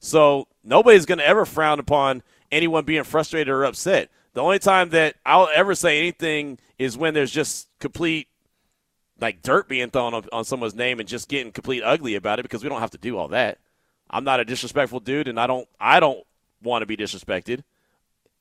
[0.00, 4.10] So nobody's going to ever frown upon anyone being frustrated or upset.
[4.32, 8.28] The only time that I'll ever say anything is when there's just complete
[9.20, 12.42] like dirt being thrown on, on someone's name and just getting complete ugly about it
[12.42, 13.58] because we don't have to do all that.
[14.10, 16.24] I'm not a disrespectful dude, and I don't I don't
[16.62, 17.62] want to be disrespected.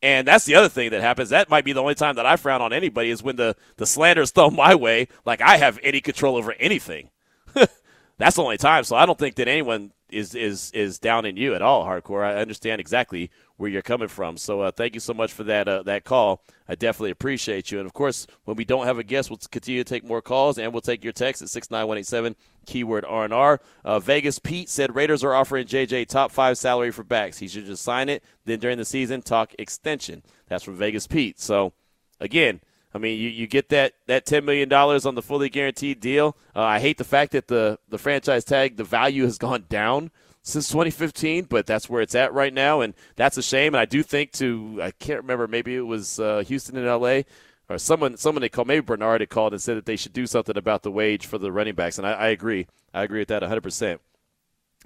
[0.04, 1.30] And that's the other thing that happens.
[1.30, 3.86] That might be the only time that I frown on anybody is when the, the
[3.86, 7.10] slander is thrown my way, like I have any control over anything.
[8.18, 8.84] that's the only time.
[8.84, 12.26] So I don't think that anyone is is is down in you at all, hardcore.
[12.26, 14.38] I understand exactly where you're coming from.
[14.38, 16.44] So uh, thank you so much for that uh, that call.
[16.68, 17.80] I definitely appreciate you.
[17.80, 20.58] And of course, when we don't have a guest, we'll continue to take more calls
[20.58, 22.36] and we'll take your text at six nine one eight seven
[22.66, 23.62] keyword R and R.
[23.84, 27.40] Uh, Vegas Pete said Raiders are offering JJ top five salary for backs.
[27.40, 28.24] He should just sign it.
[28.46, 30.24] Then during the season, talk extension.
[30.48, 31.40] That's from Vegas Pete.
[31.40, 31.74] So
[32.20, 32.62] again.
[32.96, 36.38] I mean, you, you get that, that $10 million on the fully guaranteed deal.
[36.56, 40.12] Uh, I hate the fact that the, the franchise tag, the value has gone down
[40.44, 43.74] since 2015, but that's where it's at right now, and that's a shame.
[43.74, 47.26] And I do think to I can't remember maybe it was uh, Houston and L.A.
[47.70, 50.28] or someone someone they called maybe Bernard had called and said that they should do
[50.28, 52.68] something about the wage for the running backs, and I, I agree.
[52.94, 53.62] I agree with that 100.
[53.62, 54.02] percent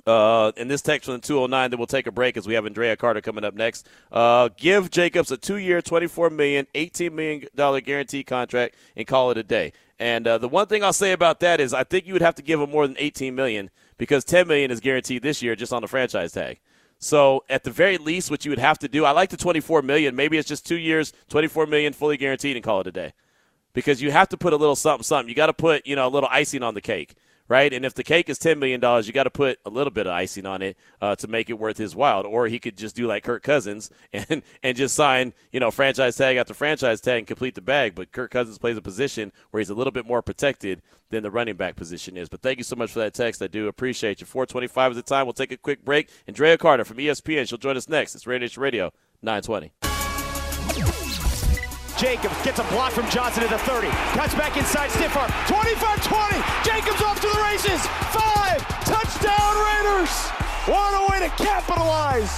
[0.06, 2.66] uh, in this text from the 209, then we'll take a break as we have
[2.66, 3.88] Andraya Carter coming up next.
[4.12, 9.44] Uh, give Jacobs a two-year, $24 million, $18 million guarantee contract and call it a
[9.44, 9.74] day.
[10.00, 12.36] And uh, the one thing I'll say about that is I think you would have
[12.36, 15.74] to give him more than $18 million because 10 million is guaranteed this year just
[15.74, 16.60] on the franchise tag.
[17.00, 19.82] So at the very least, what you would have to do, I like the 24
[19.84, 20.16] million.
[20.16, 23.14] Maybe it's just two years, 24 million, fully guaranteed, and call it a day.
[23.74, 25.30] Because you have to put a little something, something.
[25.30, 27.16] You got to put, you know, a little icing on the cake
[27.48, 27.72] right?
[27.74, 30.14] And if the cake is $10 million, you got to put a little bit of
[30.14, 32.26] icing on it uh, to make it worth his while.
[32.26, 36.16] Or he could just do like Kirk Cousins and, and just sign, you know, franchise
[36.16, 37.96] tag after franchise tag and complete the bag.
[37.96, 41.32] But Kirk Cousins plays a position where he's a little bit more protected than the
[41.32, 42.30] running back position is.
[42.30, 43.42] But thank you so much for that text.
[43.42, 44.28] I do appreciate you.
[44.28, 45.26] 425 is the time.
[45.26, 46.10] We'll take a quick break.
[46.28, 48.16] Andraya Carter from ESPN, she'll join us next.
[48.16, 51.07] It's Raider Nation Radio 920.
[51.98, 53.88] Jacobs gets a block from Johnson at the 30.
[54.14, 55.32] Cuts back inside, stiff arm.
[55.50, 56.64] 25-20.
[56.64, 57.82] Jacobs off to the races.
[58.14, 58.62] Five.
[58.86, 60.14] Touchdown Raiders.
[60.70, 62.38] What a way to capitalize.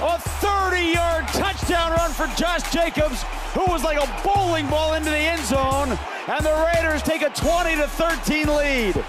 [0.00, 5.16] A 30-yard touchdown run for Josh Jacobs, who was like a bowling ball into the
[5.16, 5.98] end zone.
[6.28, 9.04] And the Raiders take a 20 to 13 lead.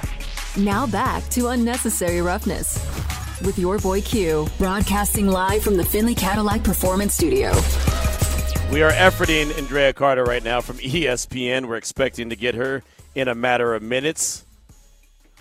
[0.57, 2.79] Now back to unnecessary roughness
[3.43, 7.51] with your boy Q, broadcasting live from the Findlay Cadillac Performance Studio.
[8.71, 11.65] We are efforting Andraya Carter right now from ESPN.
[11.65, 14.45] We're expecting to get her in a matter of minutes.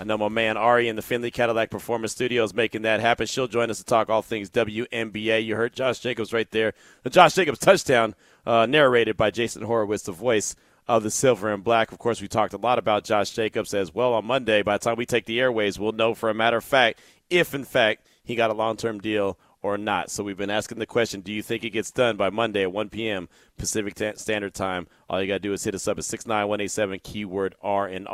[0.00, 3.28] I know my man Ari in the Findlay Cadillac Performance Studio is making that happen.
[3.28, 5.44] She'll join us to talk all things WNBA.
[5.44, 6.74] You heard Josh Jacobs right there.
[7.04, 10.56] The Josh Jacobs touchdown uh, narrated by Jason Horowitz, the voice
[10.88, 11.92] of the silver and black.
[11.92, 14.62] Of course, we talked a lot about Josh Jacobs as well on Monday.
[14.62, 16.98] By the time we take the airways, we'll know for a matter of fact
[17.30, 20.11] if, in fact, he got a long term deal or not.
[20.11, 22.73] So we've been asking the question do you think it gets done by Monday at
[22.73, 23.29] 1 p.m.
[23.61, 24.88] Pacific Standard Time?
[25.09, 28.07] All you got to do is hit us up at 69187, keyword R and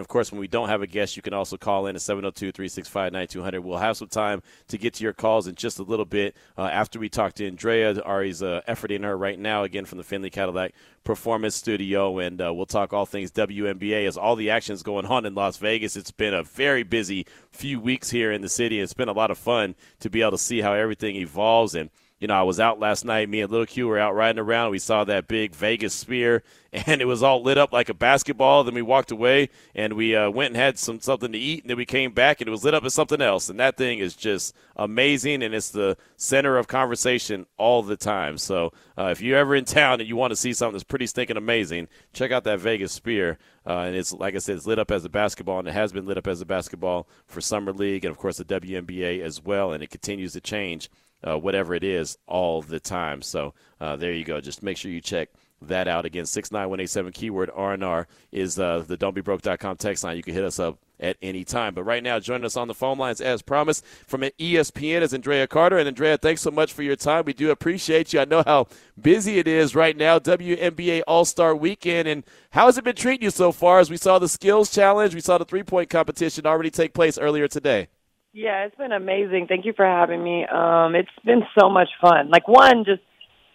[0.00, 2.52] of course, when we don't have a guest, you can also call in at 702
[2.52, 3.60] 365 9200.
[3.60, 6.62] We'll have some time to get to your calls in just a little bit uh,
[6.62, 8.00] after we talk to Andraya.
[8.04, 10.72] Ari's uh, efforting her right now, again, from the Findlay Cadillac
[11.04, 12.18] Performance Studio.
[12.18, 15.58] And uh, we'll talk all things WNBA as all the action's going on in Las
[15.58, 15.96] Vegas.
[15.96, 18.80] It's been a very busy few weeks here in the city.
[18.80, 21.74] It's been a lot of fun to be able to see how everything evolves.
[21.74, 21.90] And
[22.22, 23.28] you know, I was out last night.
[23.28, 24.70] Me and Little Q were out riding around.
[24.70, 26.44] We saw that big Vegas sphere,
[26.86, 28.64] and it was all lit up like a basketball.
[28.64, 31.70] Then we walked away, and we uh, went and had some something to eat, and
[31.70, 33.50] then we came back, and it was lit up as something else.
[33.50, 38.38] And that thing is just amazing, and it's the center of conversation all the time.
[38.38, 41.06] So uh, if you're ever in town and you want to see something that's pretty
[41.06, 43.38] stinking amazing, check out that Vegas Sphere.
[43.66, 45.92] Uh, and it's like I said, it's lit up as a basketball, and it has
[45.92, 49.42] been lit up as a basketball for summer league, and of course the WNBA as
[49.42, 49.72] well.
[49.72, 50.88] And it continues to change
[51.22, 53.20] uh, whatever it is all the time.
[53.20, 54.40] So uh, there you go.
[54.40, 55.28] Just make sure you check
[55.68, 56.26] that out again.
[56.26, 60.16] Six nine one eight seven keyword R and R is uh, the don'tbebroke.com text line.
[60.16, 61.74] You can hit us up at any time.
[61.74, 65.48] But right now, joining us on the phone lines as promised from ESPN is Andraya
[65.48, 65.78] Carter.
[65.78, 67.24] And Andraya, thanks so much for your time.
[67.26, 68.20] We do appreciate you.
[68.20, 68.68] I know how
[69.00, 70.18] busy it is right now.
[70.18, 73.80] WNBA All Star Weekend, and how has it been treating you so far?
[73.80, 77.18] As we saw the skills challenge, we saw the three point competition already take place
[77.18, 77.88] earlier today.
[78.34, 79.46] Yeah, it's been amazing.
[79.46, 80.46] Thank you for having me.
[80.46, 82.30] Um, it's been so much fun.
[82.30, 83.02] Like one, just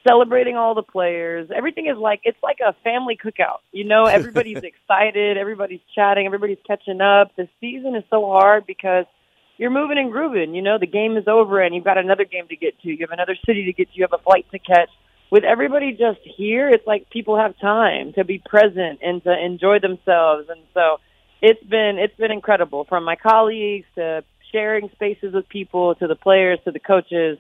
[0.08, 1.50] celebrating all the players.
[1.56, 3.60] Everything is like it's like a family cookout.
[3.72, 7.36] You know, everybody's excited, everybody's chatting, everybody's catching up.
[7.36, 9.06] The season is so hard because
[9.58, 10.56] you're moving and grooving.
[10.56, 12.90] You know, the game is over and you've got another game to get to.
[12.90, 13.98] You have another city to get to.
[13.98, 14.90] You have a flight to catch.
[15.30, 19.80] With everybody just here, it's like people have time to be present and to enjoy
[19.80, 20.48] themselves.
[20.50, 20.98] And so
[21.42, 26.16] it's been it's been incredible from my colleagues to sharing spaces with people, to the
[26.16, 27.38] players, to the coaches,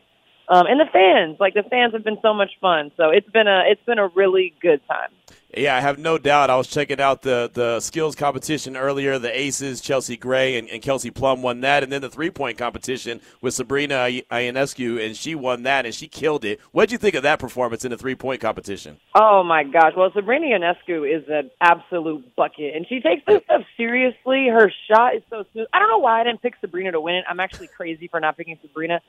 [0.50, 1.38] um, and the fans.
[1.40, 2.92] Like the fans have been so much fun.
[2.98, 5.10] So it's been a it's been a really good time.
[5.56, 6.50] Yeah, I have no doubt.
[6.50, 9.18] I was checking out the, the skills competition earlier.
[9.18, 11.84] The Aces, Chelsea Gray and, and Kelsey Plum won that.
[11.84, 16.08] And then the three point competition with Sabrina Ionescu, and she won that, and she
[16.08, 16.60] killed it.
[16.74, 18.98] what did you think of that performance in the three point competition?
[19.16, 19.94] Oh, my gosh.
[19.96, 24.50] Well, Sabrina Ionescu is an absolute bucket, and she takes this stuff seriously.
[24.50, 25.68] Her shot is so smooth.
[25.72, 27.26] I don't know why I didn't pick Sabrina to win it.
[27.28, 29.02] I'm actually crazy for not picking Sabrina.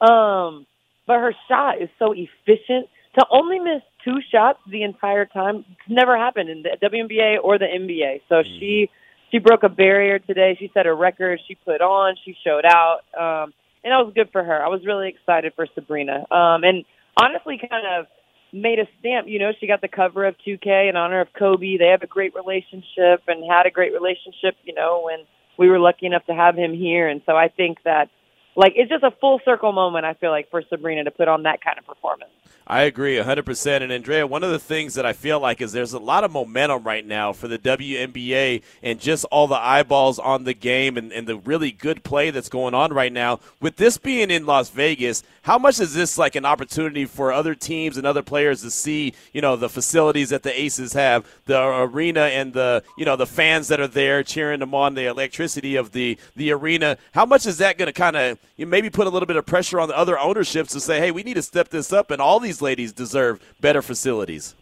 [0.00, 0.66] Um,
[1.06, 2.88] but her shot is so efficient
[3.18, 7.58] to only miss two shots the entire time it's never happened in the WNBA or
[7.58, 8.22] the NBA.
[8.28, 8.58] So mm-hmm.
[8.58, 8.90] she
[9.30, 10.56] she broke a barrier today.
[10.58, 11.40] She set a record.
[11.48, 12.14] She put on.
[12.24, 14.64] She showed out, um, and that was good for her.
[14.64, 16.84] I was really excited for Sabrina, um, and
[17.16, 18.06] honestly, kind of
[18.52, 19.26] made a stamp.
[19.26, 21.76] You know, she got the cover of 2K in honor of Kobe.
[21.78, 24.54] They have a great relationship and had a great relationship.
[24.62, 25.26] You know, when
[25.58, 28.10] we were lucky enough to have him here, and so I think that
[28.56, 30.04] like it's just a full circle moment.
[30.04, 32.30] I feel like for Sabrina to put on that kind of performance.
[32.66, 33.82] I agree 100%.
[33.82, 36.32] And Andraya, one of the things that I feel like is there's a lot of
[36.32, 41.12] momentum right now for the WNBA and just all the eyeballs on the game and,
[41.12, 43.40] and the really good play that's going on right now.
[43.60, 47.54] With this being in Las Vegas, how much is this like an opportunity for other
[47.54, 51.62] teams and other players to see, you know, the facilities that the Aces have, the
[51.62, 55.76] arena and the, you know, the fans that are there cheering them on, the electricity
[55.76, 56.96] of the, the arena?
[57.12, 59.78] How much is that going to kind of maybe put a little bit of pressure
[59.78, 62.40] on the other ownerships to say, hey, we need to step this up and all
[62.40, 64.54] these these ladies deserve better facilities.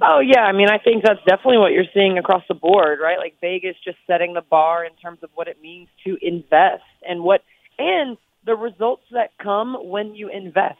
[0.00, 3.18] Oh yeah, I mean I think that's definitely what you're seeing across the board, right?
[3.18, 7.22] Like Vegas just setting the bar in terms of what it means to invest and
[7.22, 7.42] what
[7.78, 10.78] and the results that come when you invest.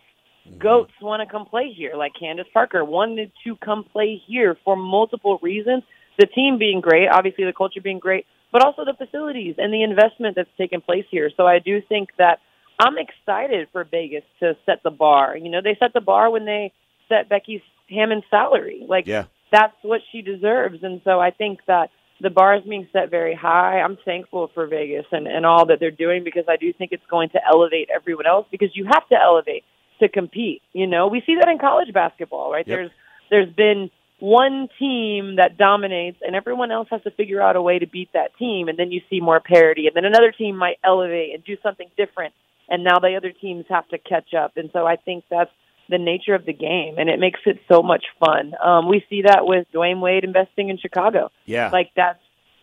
[0.49, 0.59] Mm-hmm.
[0.59, 4.77] Goats want to come play here, like Candace Parker wanted to come play here for
[4.77, 5.83] multiple reasons.
[6.19, 9.83] The team being great, obviously the culture being great, but also the facilities and the
[9.83, 11.31] investment that's taken place here.
[11.37, 12.41] So I do think that
[12.79, 15.37] I'm excited for Vegas to set the bar.
[15.37, 16.73] You know, they set the bar when they
[17.09, 18.85] set Becky Hammon's salary.
[18.89, 19.25] Like, yeah.
[19.53, 20.83] that's what she deserves.
[20.83, 23.81] And so I think that the bar is being set very high.
[23.81, 27.07] I'm thankful for Vegas and, and all that they're doing because I do think it's
[27.11, 29.65] going to elevate everyone else because you have to elevate
[30.01, 30.63] to compete.
[30.73, 32.67] You know, we see that in college basketball, right?
[32.67, 32.77] Yep.
[32.77, 32.91] There's
[33.31, 37.79] there's been one team that dominates and everyone else has to figure out a way
[37.79, 40.79] to beat that team and then you see more parity and then another team might
[40.85, 42.35] elevate and do something different
[42.69, 44.57] and now the other teams have to catch up.
[44.57, 45.51] And so I think that's
[45.89, 48.53] the nature of the game, and it makes it so much fun.
[48.63, 51.31] Um, we see that with Dwyane Wade investing in Chicago.
[51.47, 52.21] Yeah, like that's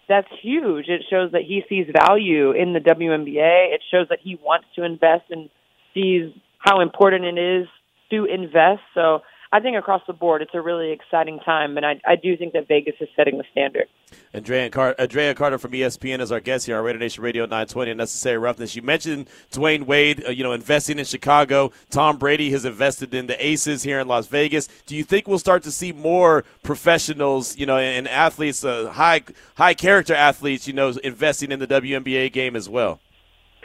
[0.07, 0.87] that's huge.
[0.87, 3.73] It shows that he sees value in the WNBA.
[3.73, 5.49] It shows that he wants to invest and
[5.95, 7.67] sees how important it is
[8.11, 8.81] to invest.
[8.93, 12.35] So I think across the board, it's a really exciting time, and I, I do
[12.35, 13.87] think that Vegas is setting the standard.
[14.33, 17.93] Andraya, Car- Andraya Carter from ESPN is our guest here on Raider Nation Radio 920
[17.93, 18.75] Necessary Roughness.
[18.75, 21.71] You mentioned Dwyane Wade, uh, you know, investing in Chicago.
[21.89, 24.67] Tom Brady has invested in the Aces here in Las Vegas.
[24.85, 29.21] Do you think we'll start to see more professionals, you know, and athletes, uh, high
[29.55, 32.99] high character athletes, you know, investing in the WNBA game as well?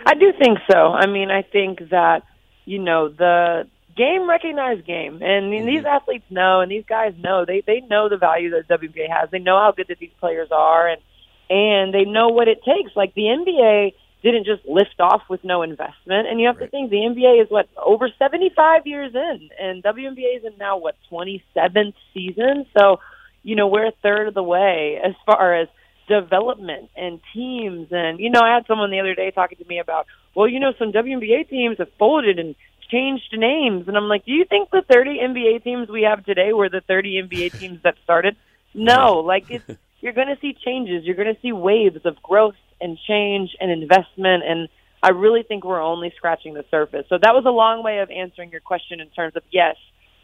[0.07, 0.93] I do think so.
[0.93, 2.23] I mean, I think that
[2.65, 3.67] you know the
[3.97, 5.23] game recognized game.
[5.23, 5.87] And mean, these mm-hmm.
[5.87, 7.45] athletes know, and these guys know.
[7.45, 9.31] They they know the value that WNBA has.
[9.31, 11.01] They know how good that these players are, and
[11.49, 12.95] and they know what it takes.
[12.97, 16.29] Like the NBA didn't just lift off with no investment.
[16.29, 16.67] And you have right.
[16.67, 20.77] to think the NBA is what over 75 years in, and WNBA is in now
[20.77, 22.67] what 27th season.
[22.79, 23.01] So,
[23.43, 25.69] you know, we're a third of the way as far as
[26.09, 27.89] development and teams.
[27.91, 30.61] And you know, I had someone the other day talking to me about, well, you
[30.61, 32.55] know, some WNBA teams have folded and
[32.91, 33.89] changed names.
[33.89, 36.83] And I'm like, do you think the 30 NBA teams we have today were the
[36.87, 38.37] 30 NBA teams that started?
[38.75, 39.65] No, like it's,
[40.01, 41.05] you're going to see changes.
[41.05, 44.43] You're going to see waves of growth and change and investment.
[44.47, 44.69] And
[45.03, 47.07] I really think we're only scratching the surface.
[47.09, 49.77] So that was a long way of answering your question in terms of yes,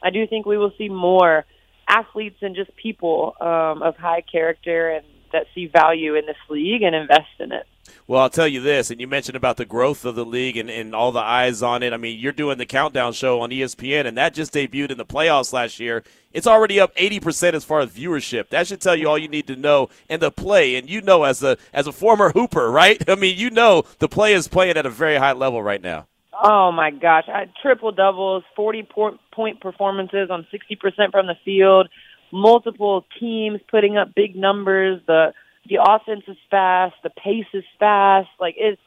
[0.02, 1.44] I do think we will see more
[1.88, 6.82] athletes and just people um, of high character and that see value in this league
[6.82, 7.66] and invest in it.
[8.08, 10.70] Well, I'll tell you this, and you mentioned about the growth of the league and,
[10.70, 11.92] and all the eyes on it.
[11.92, 15.04] I mean, you're doing the countdown show on ESPN, and that just debuted in the
[15.04, 16.04] playoffs last year.
[16.32, 18.50] It's already up 80% as far as viewership.
[18.50, 19.88] That should tell you all you need to know.
[20.08, 23.02] And the play, and you know, as a as a former hooper, right?
[23.10, 26.06] I mean, you know, the play is playing at a very high level right now.
[26.40, 27.24] Oh my gosh!
[27.26, 28.88] I, triple doubles, 40
[29.32, 31.88] point performances on 60% from the field,
[32.30, 35.00] multiple teams putting up big numbers.
[35.08, 35.32] The
[35.68, 38.28] the offense is fast, the pace is fast.
[38.40, 38.80] Like it's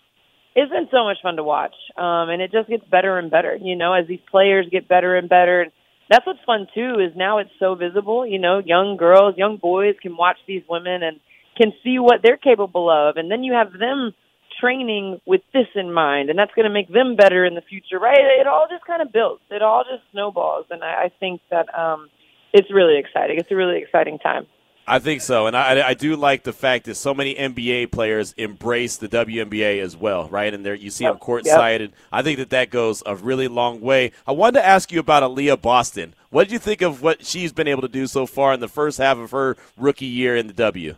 [0.55, 3.55] it's been so much fun to watch, um, and it just gets better and better.
[3.55, 5.61] You know, as these players get better and better.
[5.61, 5.71] And
[6.09, 6.99] that's what's fun too.
[6.99, 8.25] Is now it's so visible.
[8.25, 11.19] You know, young girls, young boys can watch these women and
[11.57, 14.13] can see what they're capable of, and then you have them
[14.59, 17.99] training with this in mind, and that's going to make them better in the future,
[17.99, 18.17] right?
[18.39, 19.41] It all just kind of builds.
[19.49, 22.09] It all just snowballs, and I, I think that um,
[22.53, 23.37] it's really exciting.
[23.39, 24.47] It's a really exciting time.
[24.89, 28.33] I think so, and I, I do like the fact that so many NBA players
[28.37, 30.51] embrace the WNBA as well, right?
[30.51, 31.91] And there you see them courtside, yep.
[32.11, 34.13] I think that that goes a really long way.
[34.25, 36.15] I wanted to ask you about Aaliyah Boston.
[36.31, 38.67] What did you think of what she's been able to do so far in the
[38.67, 40.95] first half of her rookie year in the W?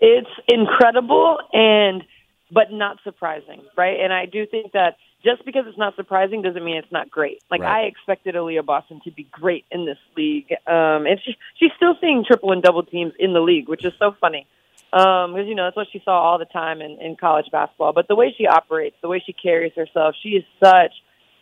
[0.00, 2.04] It's incredible and
[2.50, 4.00] but not surprising, right?
[4.00, 7.42] And I do think that just because it's not surprising doesn't mean it's not great.
[7.50, 7.84] Like right.
[7.84, 11.94] I expected Aaliyah Boston to be great in this league, um, and she, she's still
[12.00, 14.46] seeing triple and double teams in the league, which is so funny
[14.90, 17.92] because um, you know that's what she saw all the time in, in college basketball.
[17.92, 20.92] But the way she operates, the way she carries herself, she is such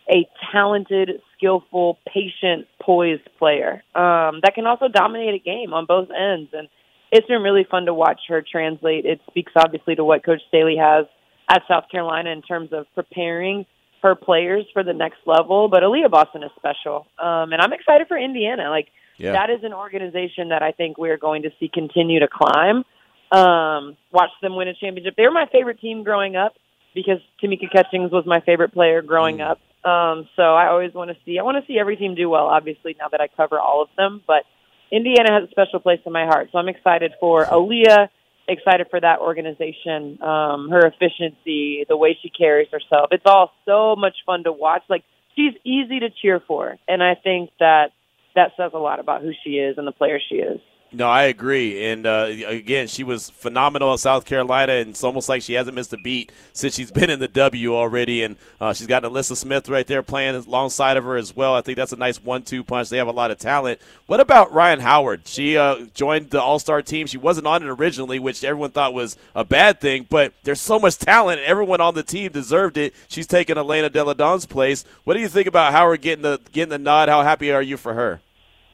[0.09, 6.09] a talented, skillful, patient, poised player um, that can also dominate a game on both
[6.11, 6.49] ends.
[6.53, 6.69] And
[7.11, 9.05] it's been really fun to watch her translate.
[9.05, 11.05] It speaks obviously to what Coach Staley has
[11.49, 13.65] at South Carolina in terms of preparing
[14.03, 15.69] her players for the next level.
[15.69, 18.69] But Aaliyah Boston is special, um, and I'm excited for Indiana.
[18.69, 19.33] Like yeah.
[19.33, 22.83] that is an organization that I think we're going to see continue to climb.
[23.31, 25.15] Um, watch them win a championship.
[25.17, 26.53] They were my favorite team growing up
[26.93, 29.51] because Tamika Catchings was my favorite player growing mm.
[29.51, 29.59] up.
[29.87, 31.39] Um, so I always want to see.
[31.39, 32.47] I want to see every team do well.
[32.47, 34.43] Obviously, now that I cover all of them, but
[34.91, 36.49] Indiana has a special place in my heart.
[36.51, 38.09] So I'm excited for Aaliyah
[38.47, 43.09] excited for that organization, um, her efficiency, the way she carries herself.
[43.11, 44.83] It's all so much fun to watch.
[44.89, 45.03] Like
[45.35, 47.91] she's easy to cheer for, and I think that
[48.35, 50.59] that says a lot about who she is and the player she is.
[50.93, 51.85] No, I agree.
[51.91, 55.75] And uh, again, she was phenomenal at South Carolina, and it's almost like she hasn't
[55.75, 58.23] missed a beat since she's been in the W already.
[58.23, 61.55] And uh, she's got Alyssa Smith right there playing alongside of her as well.
[61.55, 62.87] I think that's a nice one-two punch.
[62.87, 63.81] They have a lot of talent.
[64.05, 65.27] What about Rhyne Howard?
[65.27, 67.05] She uh, joined the All-Star team.
[67.05, 70.07] She wasn't on it originally, which everyone thought was a bad thing.
[70.09, 71.41] But there's so much talent.
[71.41, 72.93] Everyone on the team deserved it.
[73.09, 74.85] She's taken Elena Delle Donne's place.
[75.03, 77.09] What do you think about Howard getting the getting the nod?
[77.09, 78.21] How happy are you for her?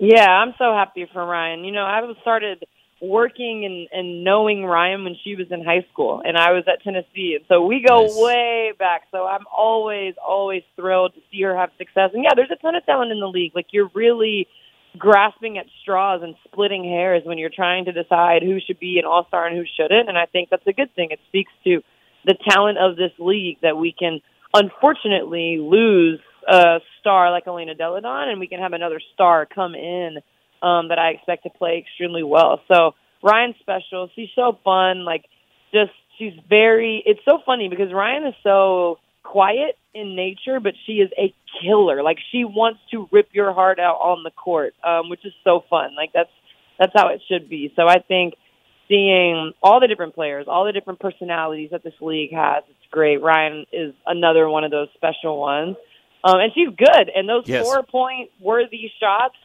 [0.03, 1.63] Yeah, I'm so happy for Rhyne.
[1.63, 2.65] You know, I was started
[3.01, 6.83] working and, and knowing Rhyne when she was in high school, and I was at
[6.83, 8.15] Tennessee, and so we go nice.
[8.17, 9.03] way back.
[9.11, 12.09] So I'm always, always thrilled to see her have success.
[12.13, 13.53] And yeah, there's a ton of talent in the league.
[13.55, 14.45] Like you're really
[14.97, 19.05] grasping at straws and splitting hairs when you're trying to decide who should be an
[19.05, 20.09] all star and who shouldn't.
[20.09, 21.11] And I think that's a good thing.
[21.11, 21.81] It speaks to
[22.25, 24.19] the talent of this league that we can
[24.53, 29.75] unfortunately lose a star like Elena Delle Donne, and we can have another star come
[29.75, 30.17] in
[30.61, 32.61] um, that I expect to play extremely well.
[32.67, 32.91] So
[33.21, 34.09] Rhyne's special.
[34.15, 35.05] She's so fun.
[35.05, 35.25] Like
[35.73, 37.03] just she's very.
[37.05, 42.03] It's so funny because Rhyne is so quiet in nature, but she is a killer.
[42.03, 45.63] Like she wants to rip your heart out on the court, um, which is so
[45.69, 45.95] fun.
[45.95, 46.29] Like that's
[46.79, 47.71] that's how it should be.
[47.75, 48.35] So I think
[48.87, 53.21] seeing all the different players, all the different personalities that this league has, it's great.
[53.21, 55.77] Rhyne is another one of those special ones.
[56.23, 57.09] Um, and she's good.
[57.15, 57.65] And those Yes.
[57.65, 59.35] four point worthy shots,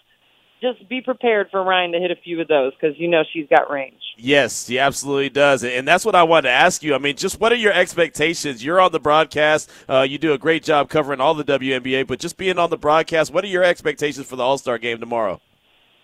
[0.60, 3.46] just be prepared for Rhyne to hit a few of those because you know she's
[3.48, 4.00] got range.
[4.16, 6.96] Yes, he absolutely does, and that's what I wanted to ask you.
[6.96, 8.64] I mean, just what are your expectations?
[8.64, 9.70] You're on the broadcast.
[9.88, 12.76] Uh, you do a great job covering all the WNBA, but just being on the
[12.76, 15.40] broadcast, what are your expectations for the All Star game tomorrow?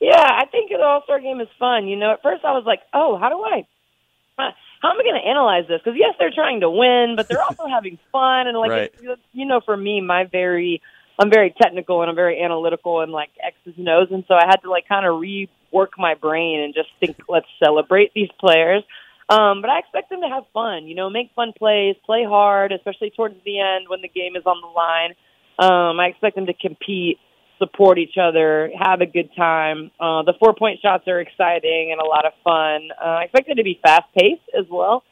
[0.00, 1.88] Yeah, I think the All Star game is fun.
[1.88, 4.52] You know, at first I was like, oh, how do I,
[4.84, 5.80] how am I going to analyze this?
[5.82, 8.46] Because yes, they're trying to win, but they're also having fun.
[8.46, 8.92] And like, Right.
[9.00, 10.82] it's, you know, for me, my very,
[11.18, 14.44] I'm very technical and I'm very analytical and like X's and O's, and so I
[14.44, 18.82] had to like kind of rework my brain and just think, let's celebrate these players.
[19.30, 20.86] Um, but I expect them to have fun.
[20.86, 24.44] You know, make fun plays, play hard, especially towards the end when the game is
[24.44, 25.14] on the line.
[25.58, 27.18] Um, I expect them to compete
[27.64, 29.90] support each other, have a good time.
[29.98, 32.88] Uh, the four point shots are exciting and a lot of fun.
[33.00, 35.02] Uh, I expect it to be fast paced as well.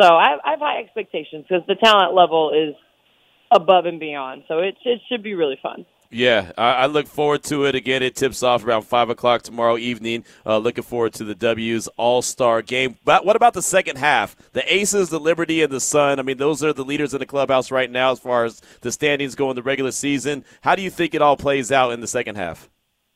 [0.00, 2.74] So I I have high expectations because the talent level is
[3.54, 4.44] above and beyond.
[4.48, 5.84] So it, it should be really fun.
[6.14, 7.74] Yeah, I, I look forward to it.
[7.74, 10.24] Again, it tips off around five o'clock tomorrow evening.
[10.44, 12.98] Uh, looking forward to the W's All Star game.
[13.02, 14.36] But what about the second half?
[14.52, 16.18] The Aces, the Liberty, and the Sun.
[16.18, 18.92] I mean, those are the leaders in the clubhouse right now as far as the
[18.92, 20.44] standings go in the regular season.
[20.60, 22.68] How do you think it all plays out in the second half?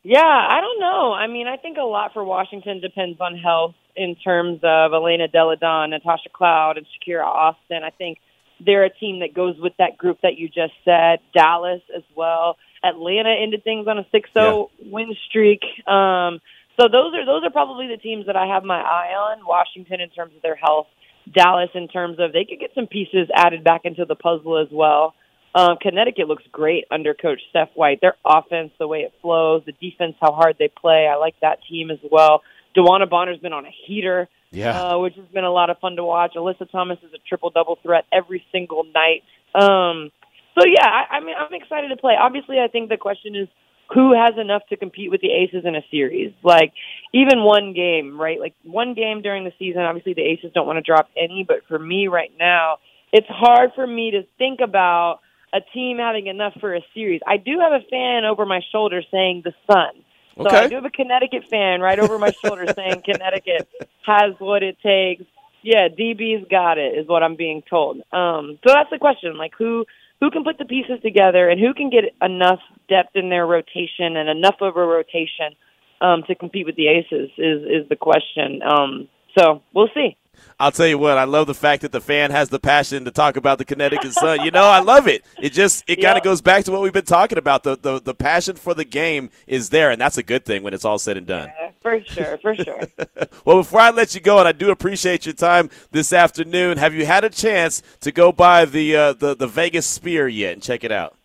[0.03, 1.13] Yeah, I don't know.
[1.13, 5.29] I mean, I think a lot for Washington depends on health in terms of Elena
[5.29, 7.83] Delle Donne, Natasha Cloud, and Shakira Austin.
[7.85, 8.19] I think
[8.65, 11.19] they're a team that goes with that group that you just said.
[11.35, 12.57] Dallas as well.
[12.89, 15.61] Atlanta ended things on a 6-0 win streak.
[15.87, 16.41] Um,
[16.79, 19.47] so those are those are probably the teams that I have my eye on.
[19.47, 20.87] Washington in terms of their health,
[21.33, 24.69] Dallas in terms of they could get some pieces added back into the puzzle as
[24.71, 25.15] well.
[25.55, 28.01] Um, Connecticut looks great under Coach Steph White.
[28.03, 31.09] Their offense, the way it flows, the defense, how hard they play.
[31.11, 32.43] I like that team as well.
[32.77, 34.79] DeWanna Bonner's been on a heater, Yeah.
[34.79, 36.35] uh, which has been a lot of fun to watch.
[36.37, 39.23] Alyssa Thomas is a triple double threat every single night.
[39.55, 40.11] Um,
[40.59, 42.15] so yeah, I, I mean, I'm excited to play.
[42.19, 43.49] Obviously, I think the question is
[43.95, 46.33] who has enough to compete with the Aces in a series.
[46.43, 46.73] Like
[47.13, 48.41] even one game, right?
[48.41, 49.83] Like one game during the season.
[49.83, 52.79] Obviously, the Aces don't want to drop any, but for me right now,
[53.13, 55.21] it's hard for me to think about
[55.53, 57.21] a team having enough for a series.
[57.27, 60.03] I do have a fan over my shoulder saying the Sun.
[60.37, 60.65] So Okay.
[60.65, 63.69] I do have a Connecticut fan right over my shoulder saying Connecticut
[64.05, 65.23] has what it takes.
[65.63, 67.99] Yeah, DB's got it is what I'm being told.
[68.13, 69.87] Um, so that's the question: like who
[70.21, 74.17] who can put the pieces together and who can get enough depth in their rotation
[74.17, 75.55] and enough of a rotation
[76.01, 78.63] um, to compete with the Aces is is the question.
[78.63, 80.17] Um, so we'll see.
[80.59, 83.11] I'll tell you what, I love the fact that the fan has the passion to
[83.11, 84.41] talk about the Connecticut Sun.
[84.45, 85.25] You know, I love it.
[85.41, 87.63] It just it kind of goes back to what we've been talking about.
[87.63, 90.75] The, the the passion for the game is there, and that's a good thing when
[90.75, 91.51] it's all said and done.
[91.51, 92.81] Uh, for sure, for sure.
[93.45, 96.95] Well, before I let you go, and I do appreciate your time this afternoon, have
[96.95, 100.63] you had a chance to go by the uh, the the Vegas Sphere yet and
[100.63, 101.16] check it out?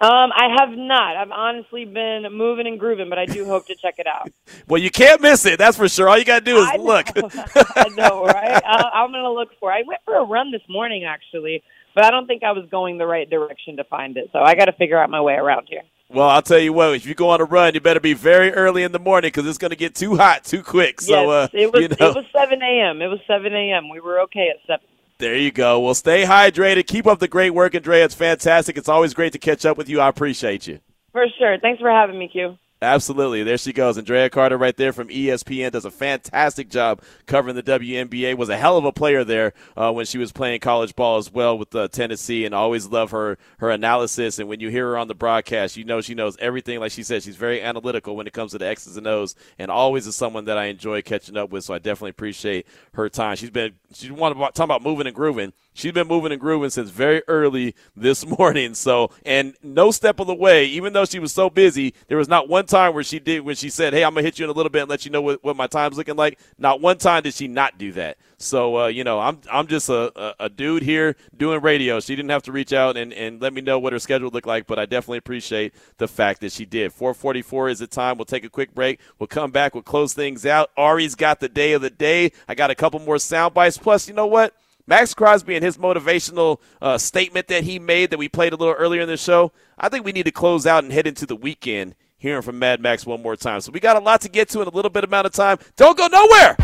[0.00, 1.16] Um, I have not.
[1.16, 4.30] I've honestly been moving and grooving, but I do hope to check it out.
[4.66, 5.58] Well, you can't miss it.
[5.58, 6.10] That's for sure.
[6.10, 7.06] All you got to do is I look.
[7.16, 8.62] I know, right?
[8.64, 9.72] I, I'm going to look for.
[9.72, 9.76] it.
[9.76, 11.62] I went for a run this morning actually,
[11.94, 14.28] but I don't think I was going the right direction to find it.
[14.30, 15.80] So I got to figure out my way around here.
[16.10, 16.94] well, I'll tell you what.
[16.94, 19.46] If you go on a run, you better be very early in the morning because
[19.46, 21.00] it's going to get too hot too quick.
[21.00, 21.82] So, yes, uh, it was.
[21.82, 22.10] you know.
[22.10, 23.00] It was 7 a.m.
[23.00, 23.88] It was 7 a.m.
[23.88, 24.86] We were okay at seven.
[25.18, 25.80] There you go.
[25.80, 26.86] Well, stay hydrated.
[26.86, 28.04] Keep up the great work, Andraya.
[28.04, 28.76] It's fantastic.
[28.76, 30.00] It's always great to catch up with you.
[30.00, 30.78] I appreciate you.
[31.10, 31.58] For sure.
[31.58, 32.56] Thanks for having me, Q.
[32.80, 33.42] Absolutely.
[33.42, 33.98] There she goes.
[33.98, 38.36] Andraya Carter right there from ESPN does a fantastic job covering the WNBA.
[38.36, 41.32] Was a hell of a player there uh, when she was playing college ball as
[41.32, 44.38] well with uh, Tennessee and always love her her analysis.
[44.38, 46.78] And when you hear her on the broadcast, you know she knows everything.
[46.78, 49.72] Like she said, she's very analytical when it comes to the X's and O's and
[49.72, 51.64] always is someone that I enjoy catching up with.
[51.64, 52.64] So I definitely appreciate
[52.94, 53.34] her time.
[53.34, 55.52] She's been, she wanted to about moving and grooving.
[55.78, 58.74] She's been moving and grooving since very early this morning.
[58.74, 62.26] So, and no step of the way, even though she was so busy, there was
[62.26, 64.50] not one time where she did, when she said, Hey, I'm to hit you in
[64.50, 66.40] a little bit and let you know what, what my time's looking like.
[66.58, 68.18] Not one time did she not do that.
[68.38, 72.00] So, uh, you know, I'm, I'm just a, a, a dude here doing radio.
[72.00, 74.48] She didn't have to reach out and, and let me know what her schedule looked
[74.48, 76.92] like, but I definitely appreciate the fact that she did.
[76.92, 78.18] 444 is the time.
[78.18, 78.98] We'll take a quick break.
[79.20, 79.74] We'll come back.
[79.74, 80.70] We'll close things out.
[80.76, 82.32] Ari's got the day of the day.
[82.48, 83.78] I got a couple more sound bites.
[83.78, 84.54] Plus, you know what?
[84.88, 88.74] Maxx Crosby and his motivational uh, statement that he made that we played a little
[88.74, 91.36] earlier in the show, I think we need to close out and head into the
[91.36, 93.60] weekend hearing from Mad Max one more time.
[93.60, 95.58] So we got a lot to get to in a little bit amount of time.
[95.76, 96.56] Don't go nowhere.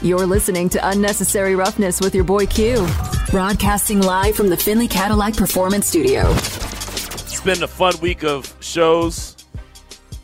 [0.00, 2.86] You're listening to Unnecessary Roughness with your boy Q,
[3.30, 6.30] broadcasting live from the Findlay Cadillac Performance Studio.
[6.30, 9.36] It's been a fun week of shows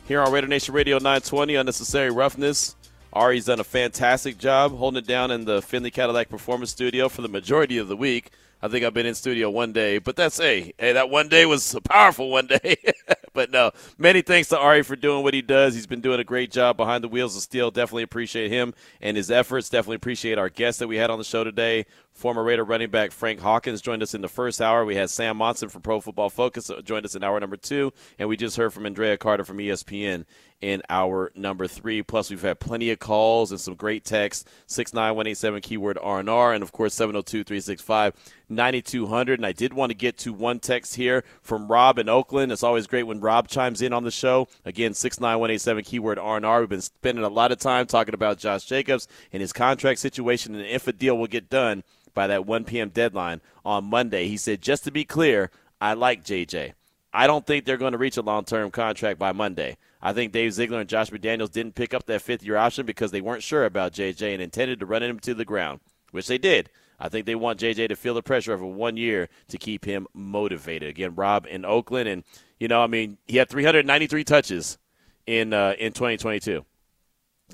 [0.07, 2.75] here on Raider Nation Radio 920, Unnecessary Roughness.
[3.15, 7.21] Ari's done a fantastic job holding it down in the Findlay Cadillac Performance Studio for
[7.21, 8.29] the majority of the week.
[8.61, 11.45] I think I've been in studio one day, but that's hey, hey, that one day
[11.45, 12.75] was a powerful one day.
[13.33, 15.75] but no, many thanks to Ari for doing what he does.
[15.75, 17.71] He's been doing a great job behind the wheels of steel.
[17.71, 19.69] Definitely appreciate him and his efforts.
[19.69, 21.85] Definitely appreciate our guests that we had on the show today.
[22.15, 24.85] Former Raider running back Frank Hawkins joined us in the first hour.
[24.85, 28.29] We had Sam Monson from Pro Football Focus joined us in hour number two, and
[28.29, 30.23] we just heard from Andraya Carter from ESPN
[30.61, 32.01] in hour number three.
[32.01, 34.45] Plus, we've had plenty of calls and some great texts.
[34.65, 39.33] Six nine one eight seven keyword R and R, and of course 702-365-9200.
[39.33, 42.49] And I did want to get to one text here from Rob in Oakland.
[42.49, 44.47] It's always great when Rob chimes in on the show.
[44.63, 46.61] Again, six nine one eight seven keyword R and R.
[46.61, 50.55] We've been spending a lot of time talking about Josh Jacobs and his contract situation,
[50.55, 51.83] and if a deal will get done
[52.15, 52.89] by that 1 p.m.
[52.89, 54.27] deadline on Monday.
[54.27, 56.73] He said, just to be clear, I like JJ.
[57.13, 59.77] I don't think they're going to reach a long term contract by Monday.
[60.01, 63.11] I think Dave Ziegler and Josh McDaniels didn't pick up that fifth year option because
[63.11, 65.79] they weren't sure about JJ and intended to run him to the ground,
[66.11, 66.69] which they did.
[66.99, 69.85] I think they want JJ to feel the pressure of a one year to keep
[69.85, 70.89] him motivated.
[70.89, 72.23] Again, Rob in Oakland, and
[72.59, 74.77] you know, I mean, he had 393 touches
[75.25, 76.65] in uh, in 2022.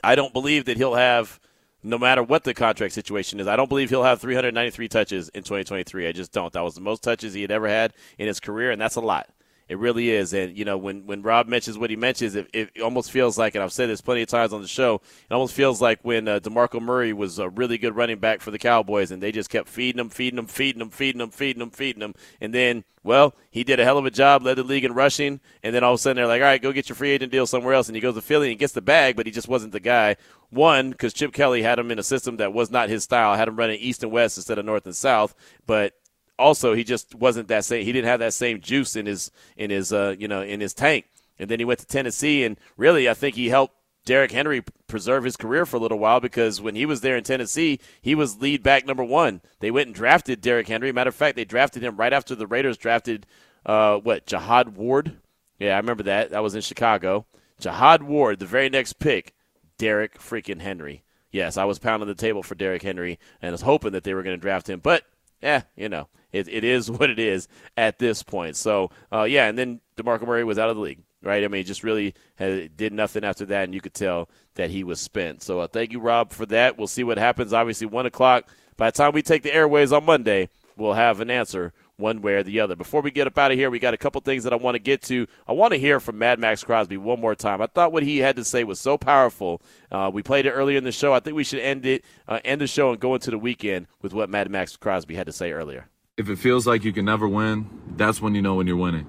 [0.04, 1.40] I don't believe that he'll have
[1.84, 3.48] no matter what the contract situation is.
[3.48, 6.08] I don't believe he'll have 393 touches in 2023.
[6.08, 6.54] I just don't.
[6.54, 9.02] That was the most touches he had ever had in his career, and that's a
[9.02, 9.30] lot.
[9.72, 10.34] It really is.
[10.34, 13.56] And, you know, when, when Rob mentions what he mentions, it, it almost feels like,
[13.56, 16.28] and I've said this plenty of times on the show, it almost feels like when
[16.28, 19.50] uh, DeMarco Murray was a really good running back for the Cowboys and they just
[19.50, 22.14] kept feeding him, feeding him, feeding him, feeding him, feeding him, feeding him.
[22.42, 25.40] And then, well, he did a hell of a job, led the league in rushing.
[25.64, 27.32] And then all of a sudden they're like, all right, go get your free agent
[27.32, 27.88] deal somewhere else.
[27.88, 30.18] And he goes to Philly and gets the bag, but he just wasn't the guy.
[30.50, 33.48] One, because Chip Kelly had him in a system that was not his style, had
[33.48, 35.34] him running east and west instead of north and south.
[35.66, 35.94] But
[36.38, 37.86] also he just wasn't that same.
[37.86, 40.74] He didn't have that same juice in his in his uh, you know in his
[40.74, 41.06] tank.
[41.40, 43.76] And then he went to Tennessee, and really, I think he helped
[44.06, 47.24] Derrick Henry preserve his career for a little while because when he was there in
[47.24, 49.42] Tennessee, he was lead back number one.
[49.60, 50.92] They went and drafted Derrick Henry.
[50.92, 53.26] Matter of fact, they drafted him right after the Raiders drafted
[53.66, 55.18] uh, what Jihad Ward.
[55.60, 56.32] Yeah, I remember that.
[56.32, 57.26] That was in Chicago.
[57.60, 59.36] Jihad Ward, the very next pick,
[59.78, 61.04] Derrick freaking Henry.
[61.32, 64.24] Yes, I was pounding the table for Derrick Henry and was hoping that they were
[64.24, 65.06] going to draft him, but
[65.42, 68.56] yeah, you know, it, it is what it is at this point.
[68.56, 71.44] So, uh, yeah, and then DeMarco Murray was out of the league, right?
[71.44, 74.84] I mean, just really had, did nothing after that, and you could tell that he
[74.84, 75.42] was spent.
[75.42, 76.78] So, uh, thank you, Rob, for that.
[76.78, 77.54] We'll see what happens.
[77.54, 78.50] Obviously, 1 o'clock.
[78.78, 82.34] By the time we take the airways on Monday, we'll have an answer one way
[82.34, 82.76] or the other.
[82.76, 84.76] Before we get up out of here, we got a couple things that I want
[84.76, 85.28] to get to.
[85.48, 87.62] I want to hear from Mad Maxx Crosby one more time.
[87.62, 89.62] I thought what he had to say was so powerful.
[89.92, 91.14] Uh, we played it earlier in the show.
[91.14, 93.88] I think we should end it, uh, end the show, and go into the weekend
[94.02, 95.88] with what Mad Maxx Crosby had to say earlier.
[96.22, 97.68] If it feels like you can never win,
[97.98, 99.08] that's when you know when you're winning.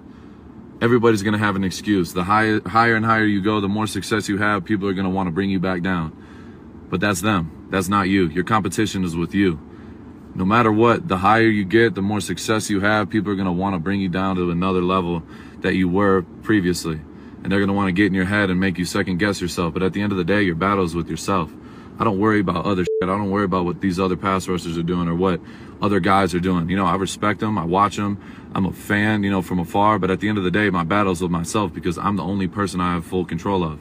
[0.80, 2.14] Everybody's going to have an excuse.
[2.14, 5.04] The higher, higher and higher you go, the more success you have, people are going
[5.04, 6.16] to want to bring you back down.
[6.88, 7.68] But that's them.
[7.70, 8.28] That's not you.
[8.28, 9.60] Your competition is with you.
[10.34, 13.44] No matter what, the higher you get, the more success you have, people are going
[13.44, 15.22] to want to bring you down to another level
[15.60, 16.98] that you were previously.
[17.42, 19.38] And they're going to want to get in your head and make you second guess
[19.38, 19.74] yourself.
[19.74, 21.52] But at the end of the day, your battle is with yourself.
[21.98, 23.02] I don't worry about other shit.
[23.02, 25.42] I don't worry about what these other pass rushers are doing or what
[25.82, 26.70] other guys are doing.
[26.70, 27.58] You know, I respect them.
[27.58, 28.22] I watch them.
[28.54, 29.98] I'm a fan, you know, from afar.
[29.98, 32.46] But at the end of the day, my battle's with myself because I'm the only
[32.46, 33.80] person I have full control of.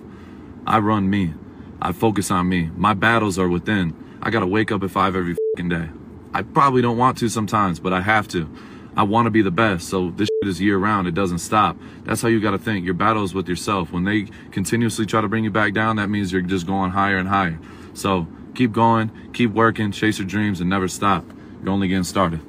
[0.65, 1.35] I run me.
[1.81, 2.71] I focus on me.
[2.75, 3.95] My battles are within.
[4.21, 5.89] I got to wake up at five every day.
[6.33, 8.49] I probably don't want to sometimes, but I have to.
[8.95, 9.87] I want to be the best.
[9.87, 11.07] So this shit is year round.
[11.07, 11.77] It doesn't stop.
[12.03, 12.83] That's how you got to think.
[12.83, 13.91] Your battle is with yourself.
[13.91, 17.17] When they continuously try to bring you back down, that means you're just going higher
[17.17, 17.59] and higher.
[17.93, 21.25] So keep going, keep working, chase your dreams, and never stop.
[21.61, 22.41] You're only getting started.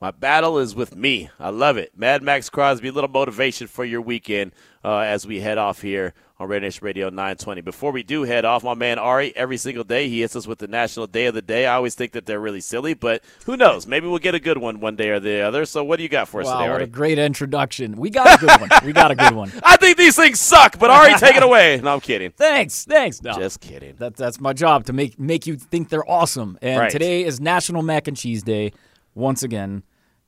[0.00, 1.30] My battle is with me.
[1.38, 1.92] I love it.
[1.96, 4.52] Mad Maxx Crosby, a little motivation for your weekend
[4.84, 6.12] uh, as we head off here
[6.42, 7.60] on Raider Nation Radio 920.
[7.60, 10.58] Before we do head off, my man Ari, every single day he hits us with
[10.58, 11.66] the National Day of the Day.
[11.66, 13.86] I always think that they're really silly, but who knows?
[13.86, 15.64] Maybe we'll get a good one one day or the other.
[15.64, 16.84] So, what do you got for us wow, today, What Ari?
[16.84, 17.96] a great introduction.
[17.96, 18.70] We got a good one.
[18.84, 19.52] We got a good one.
[19.62, 21.80] I think these things suck, but Ari, take it away.
[21.82, 22.30] No, I'm kidding.
[22.36, 23.22] Thanks, thanks.
[23.22, 23.94] No, Just kidding.
[23.98, 26.58] That, that's my job to make make you think they're awesome.
[26.60, 26.90] And Right.
[26.90, 28.72] today is National Mac and Cheese Day.
[29.14, 29.84] Once again,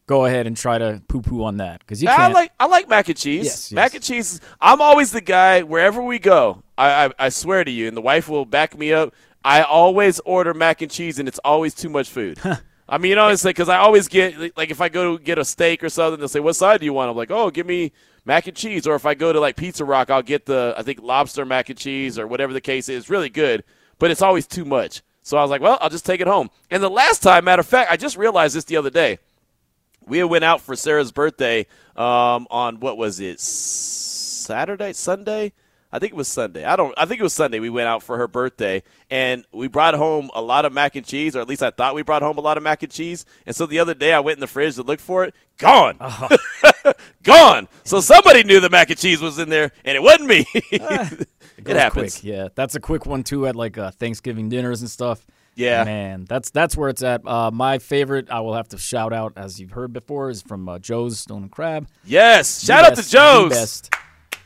[0.06, 2.34] go ahead and try to poo poo on that because you I can't.
[2.34, 3.44] like I like mac and cheese.
[3.44, 4.40] Yes, Mac and cheese.
[4.60, 6.62] I'm always the guy wherever we go.
[6.76, 9.14] I, I I swear to you, and the wife will back me up.
[9.44, 12.38] I always order mac and cheese, and it's always too much food.
[12.88, 15.22] I mean, you know, it's like because I always get like if I go to
[15.22, 17.50] get a steak or something, they'll say, "What side do you want?" I'm like, "Oh,
[17.50, 17.92] give me
[18.24, 20.82] mac and cheese." Or if I go to like Pizza Rock, I'll get the I
[20.82, 23.08] think lobster mac and cheese or whatever the case is.
[23.08, 23.64] Really good,
[23.98, 25.02] but it's always too much.
[25.22, 26.50] So I was like, well, I'll just take it home.
[26.70, 29.18] And the last time, matter of fact, I just realized this the other day.
[30.06, 35.52] We went out for Sarah's birthday um, on what was it, Saturday, Sunday?
[35.94, 36.64] I think it was Sunday.
[36.64, 36.92] I don't.
[36.98, 37.60] I think it was Sunday.
[37.60, 41.06] We went out for her birthday, and we brought home a lot of mac and
[41.06, 43.24] cheese, or at least I thought we brought home a lot of mac and cheese.
[43.46, 45.36] And so the other day, I went in the fridge to look for it.
[45.56, 45.96] Gone,
[47.22, 47.68] gone.
[47.84, 50.44] So somebody knew the mac and cheese was in there, and it wasn't me.
[50.54, 51.20] it
[51.62, 52.18] goes happens.
[52.18, 52.24] Quick.
[52.24, 55.24] Yeah, that's a quick one too at like uh, Thanksgiving dinners and stuff.
[55.56, 55.84] Yeah.
[55.84, 57.26] man, that's that's where it's at.
[57.26, 60.68] Uh, my favorite, I will have to shout out, as you've heard before, is from
[60.68, 61.88] uh, Joe's Stone and Crab.
[62.04, 63.50] Yes, The shout out to Joe's.
[63.52, 63.94] best.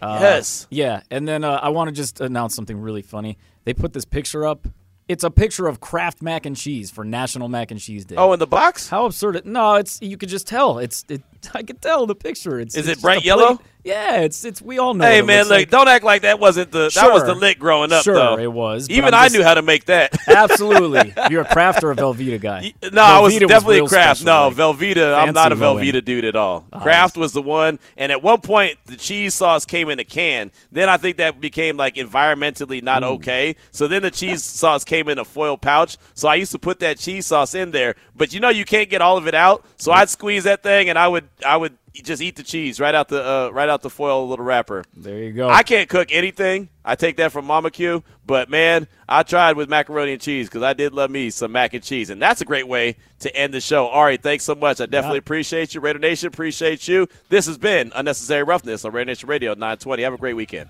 [0.00, 0.66] Uh, Yes.
[0.70, 3.36] Yeah, and then uh, I want to just announce something really funny.
[3.64, 4.68] They put this picture up.
[5.08, 8.14] It's a picture of Kraft mac and cheese for National Mac and Cheese Day.
[8.16, 8.88] Oh, in the box?
[8.90, 9.36] How absurd!
[9.36, 10.78] It, no, it's you could just tell.
[10.78, 11.22] It's it.
[11.54, 12.58] I can tell the picture.
[12.60, 13.56] It's Is it's it bright yellow?
[13.56, 13.66] plate.
[13.84, 14.60] Yeah, it's it's.
[14.60, 15.04] We all know.
[15.06, 15.50] Hey man, look!
[15.50, 15.70] like.
[15.70, 18.36] Don't act like that wasn't the that was the lick growing up Sure, though.
[18.36, 20.14] it was, Even I just- knew how to make that.
[20.28, 22.74] Absolutely, you're a Kraft or a Velveeta guy.
[22.92, 24.24] No, I was definitely real a Kraft.
[24.24, 25.16] No, like Velveeta.
[25.16, 25.92] I'm not a Velveeta.
[25.92, 26.66] Velveeta dude at all.
[26.72, 26.82] Uh-huh.
[26.82, 30.50] Kraft was the one, and at one point the cheese sauce came in a can.
[30.70, 33.56] Then I think that became like environmentally not okay.
[33.70, 35.96] So then the cheese sauce came in a foil pouch.
[36.14, 38.90] So I used to put that cheese sauce in there, but you know you can't
[38.90, 39.64] get all of it out.
[39.78, 42.94] So I'd squeeze that thing, and I would I would just eat the cheese right
[42.94, 44.84] out the uh, right out the foil little wrapper.
[44.96, 45.48] There you go.
[45.48, 46.68] I can't cook anything.
[46.84, 50.62] I take that from Mama Q, but man, I tried with macaroni and cheese because
[50.62, 53.52] I did love me some mac and cheese, and that's a great way to end
[53.52, 53.88] the show.
[53.88, 54.80] Ari, thanks so much.
[54.80, 55.80] I definitely appreciate you.
[55.80, 57.06] Raider Nation appreciates you.
[57.28, 60.02] This has been Unnecessary Roughness on Raider Nation Radio 920.
[60.02, 60.66] Have a great weekend.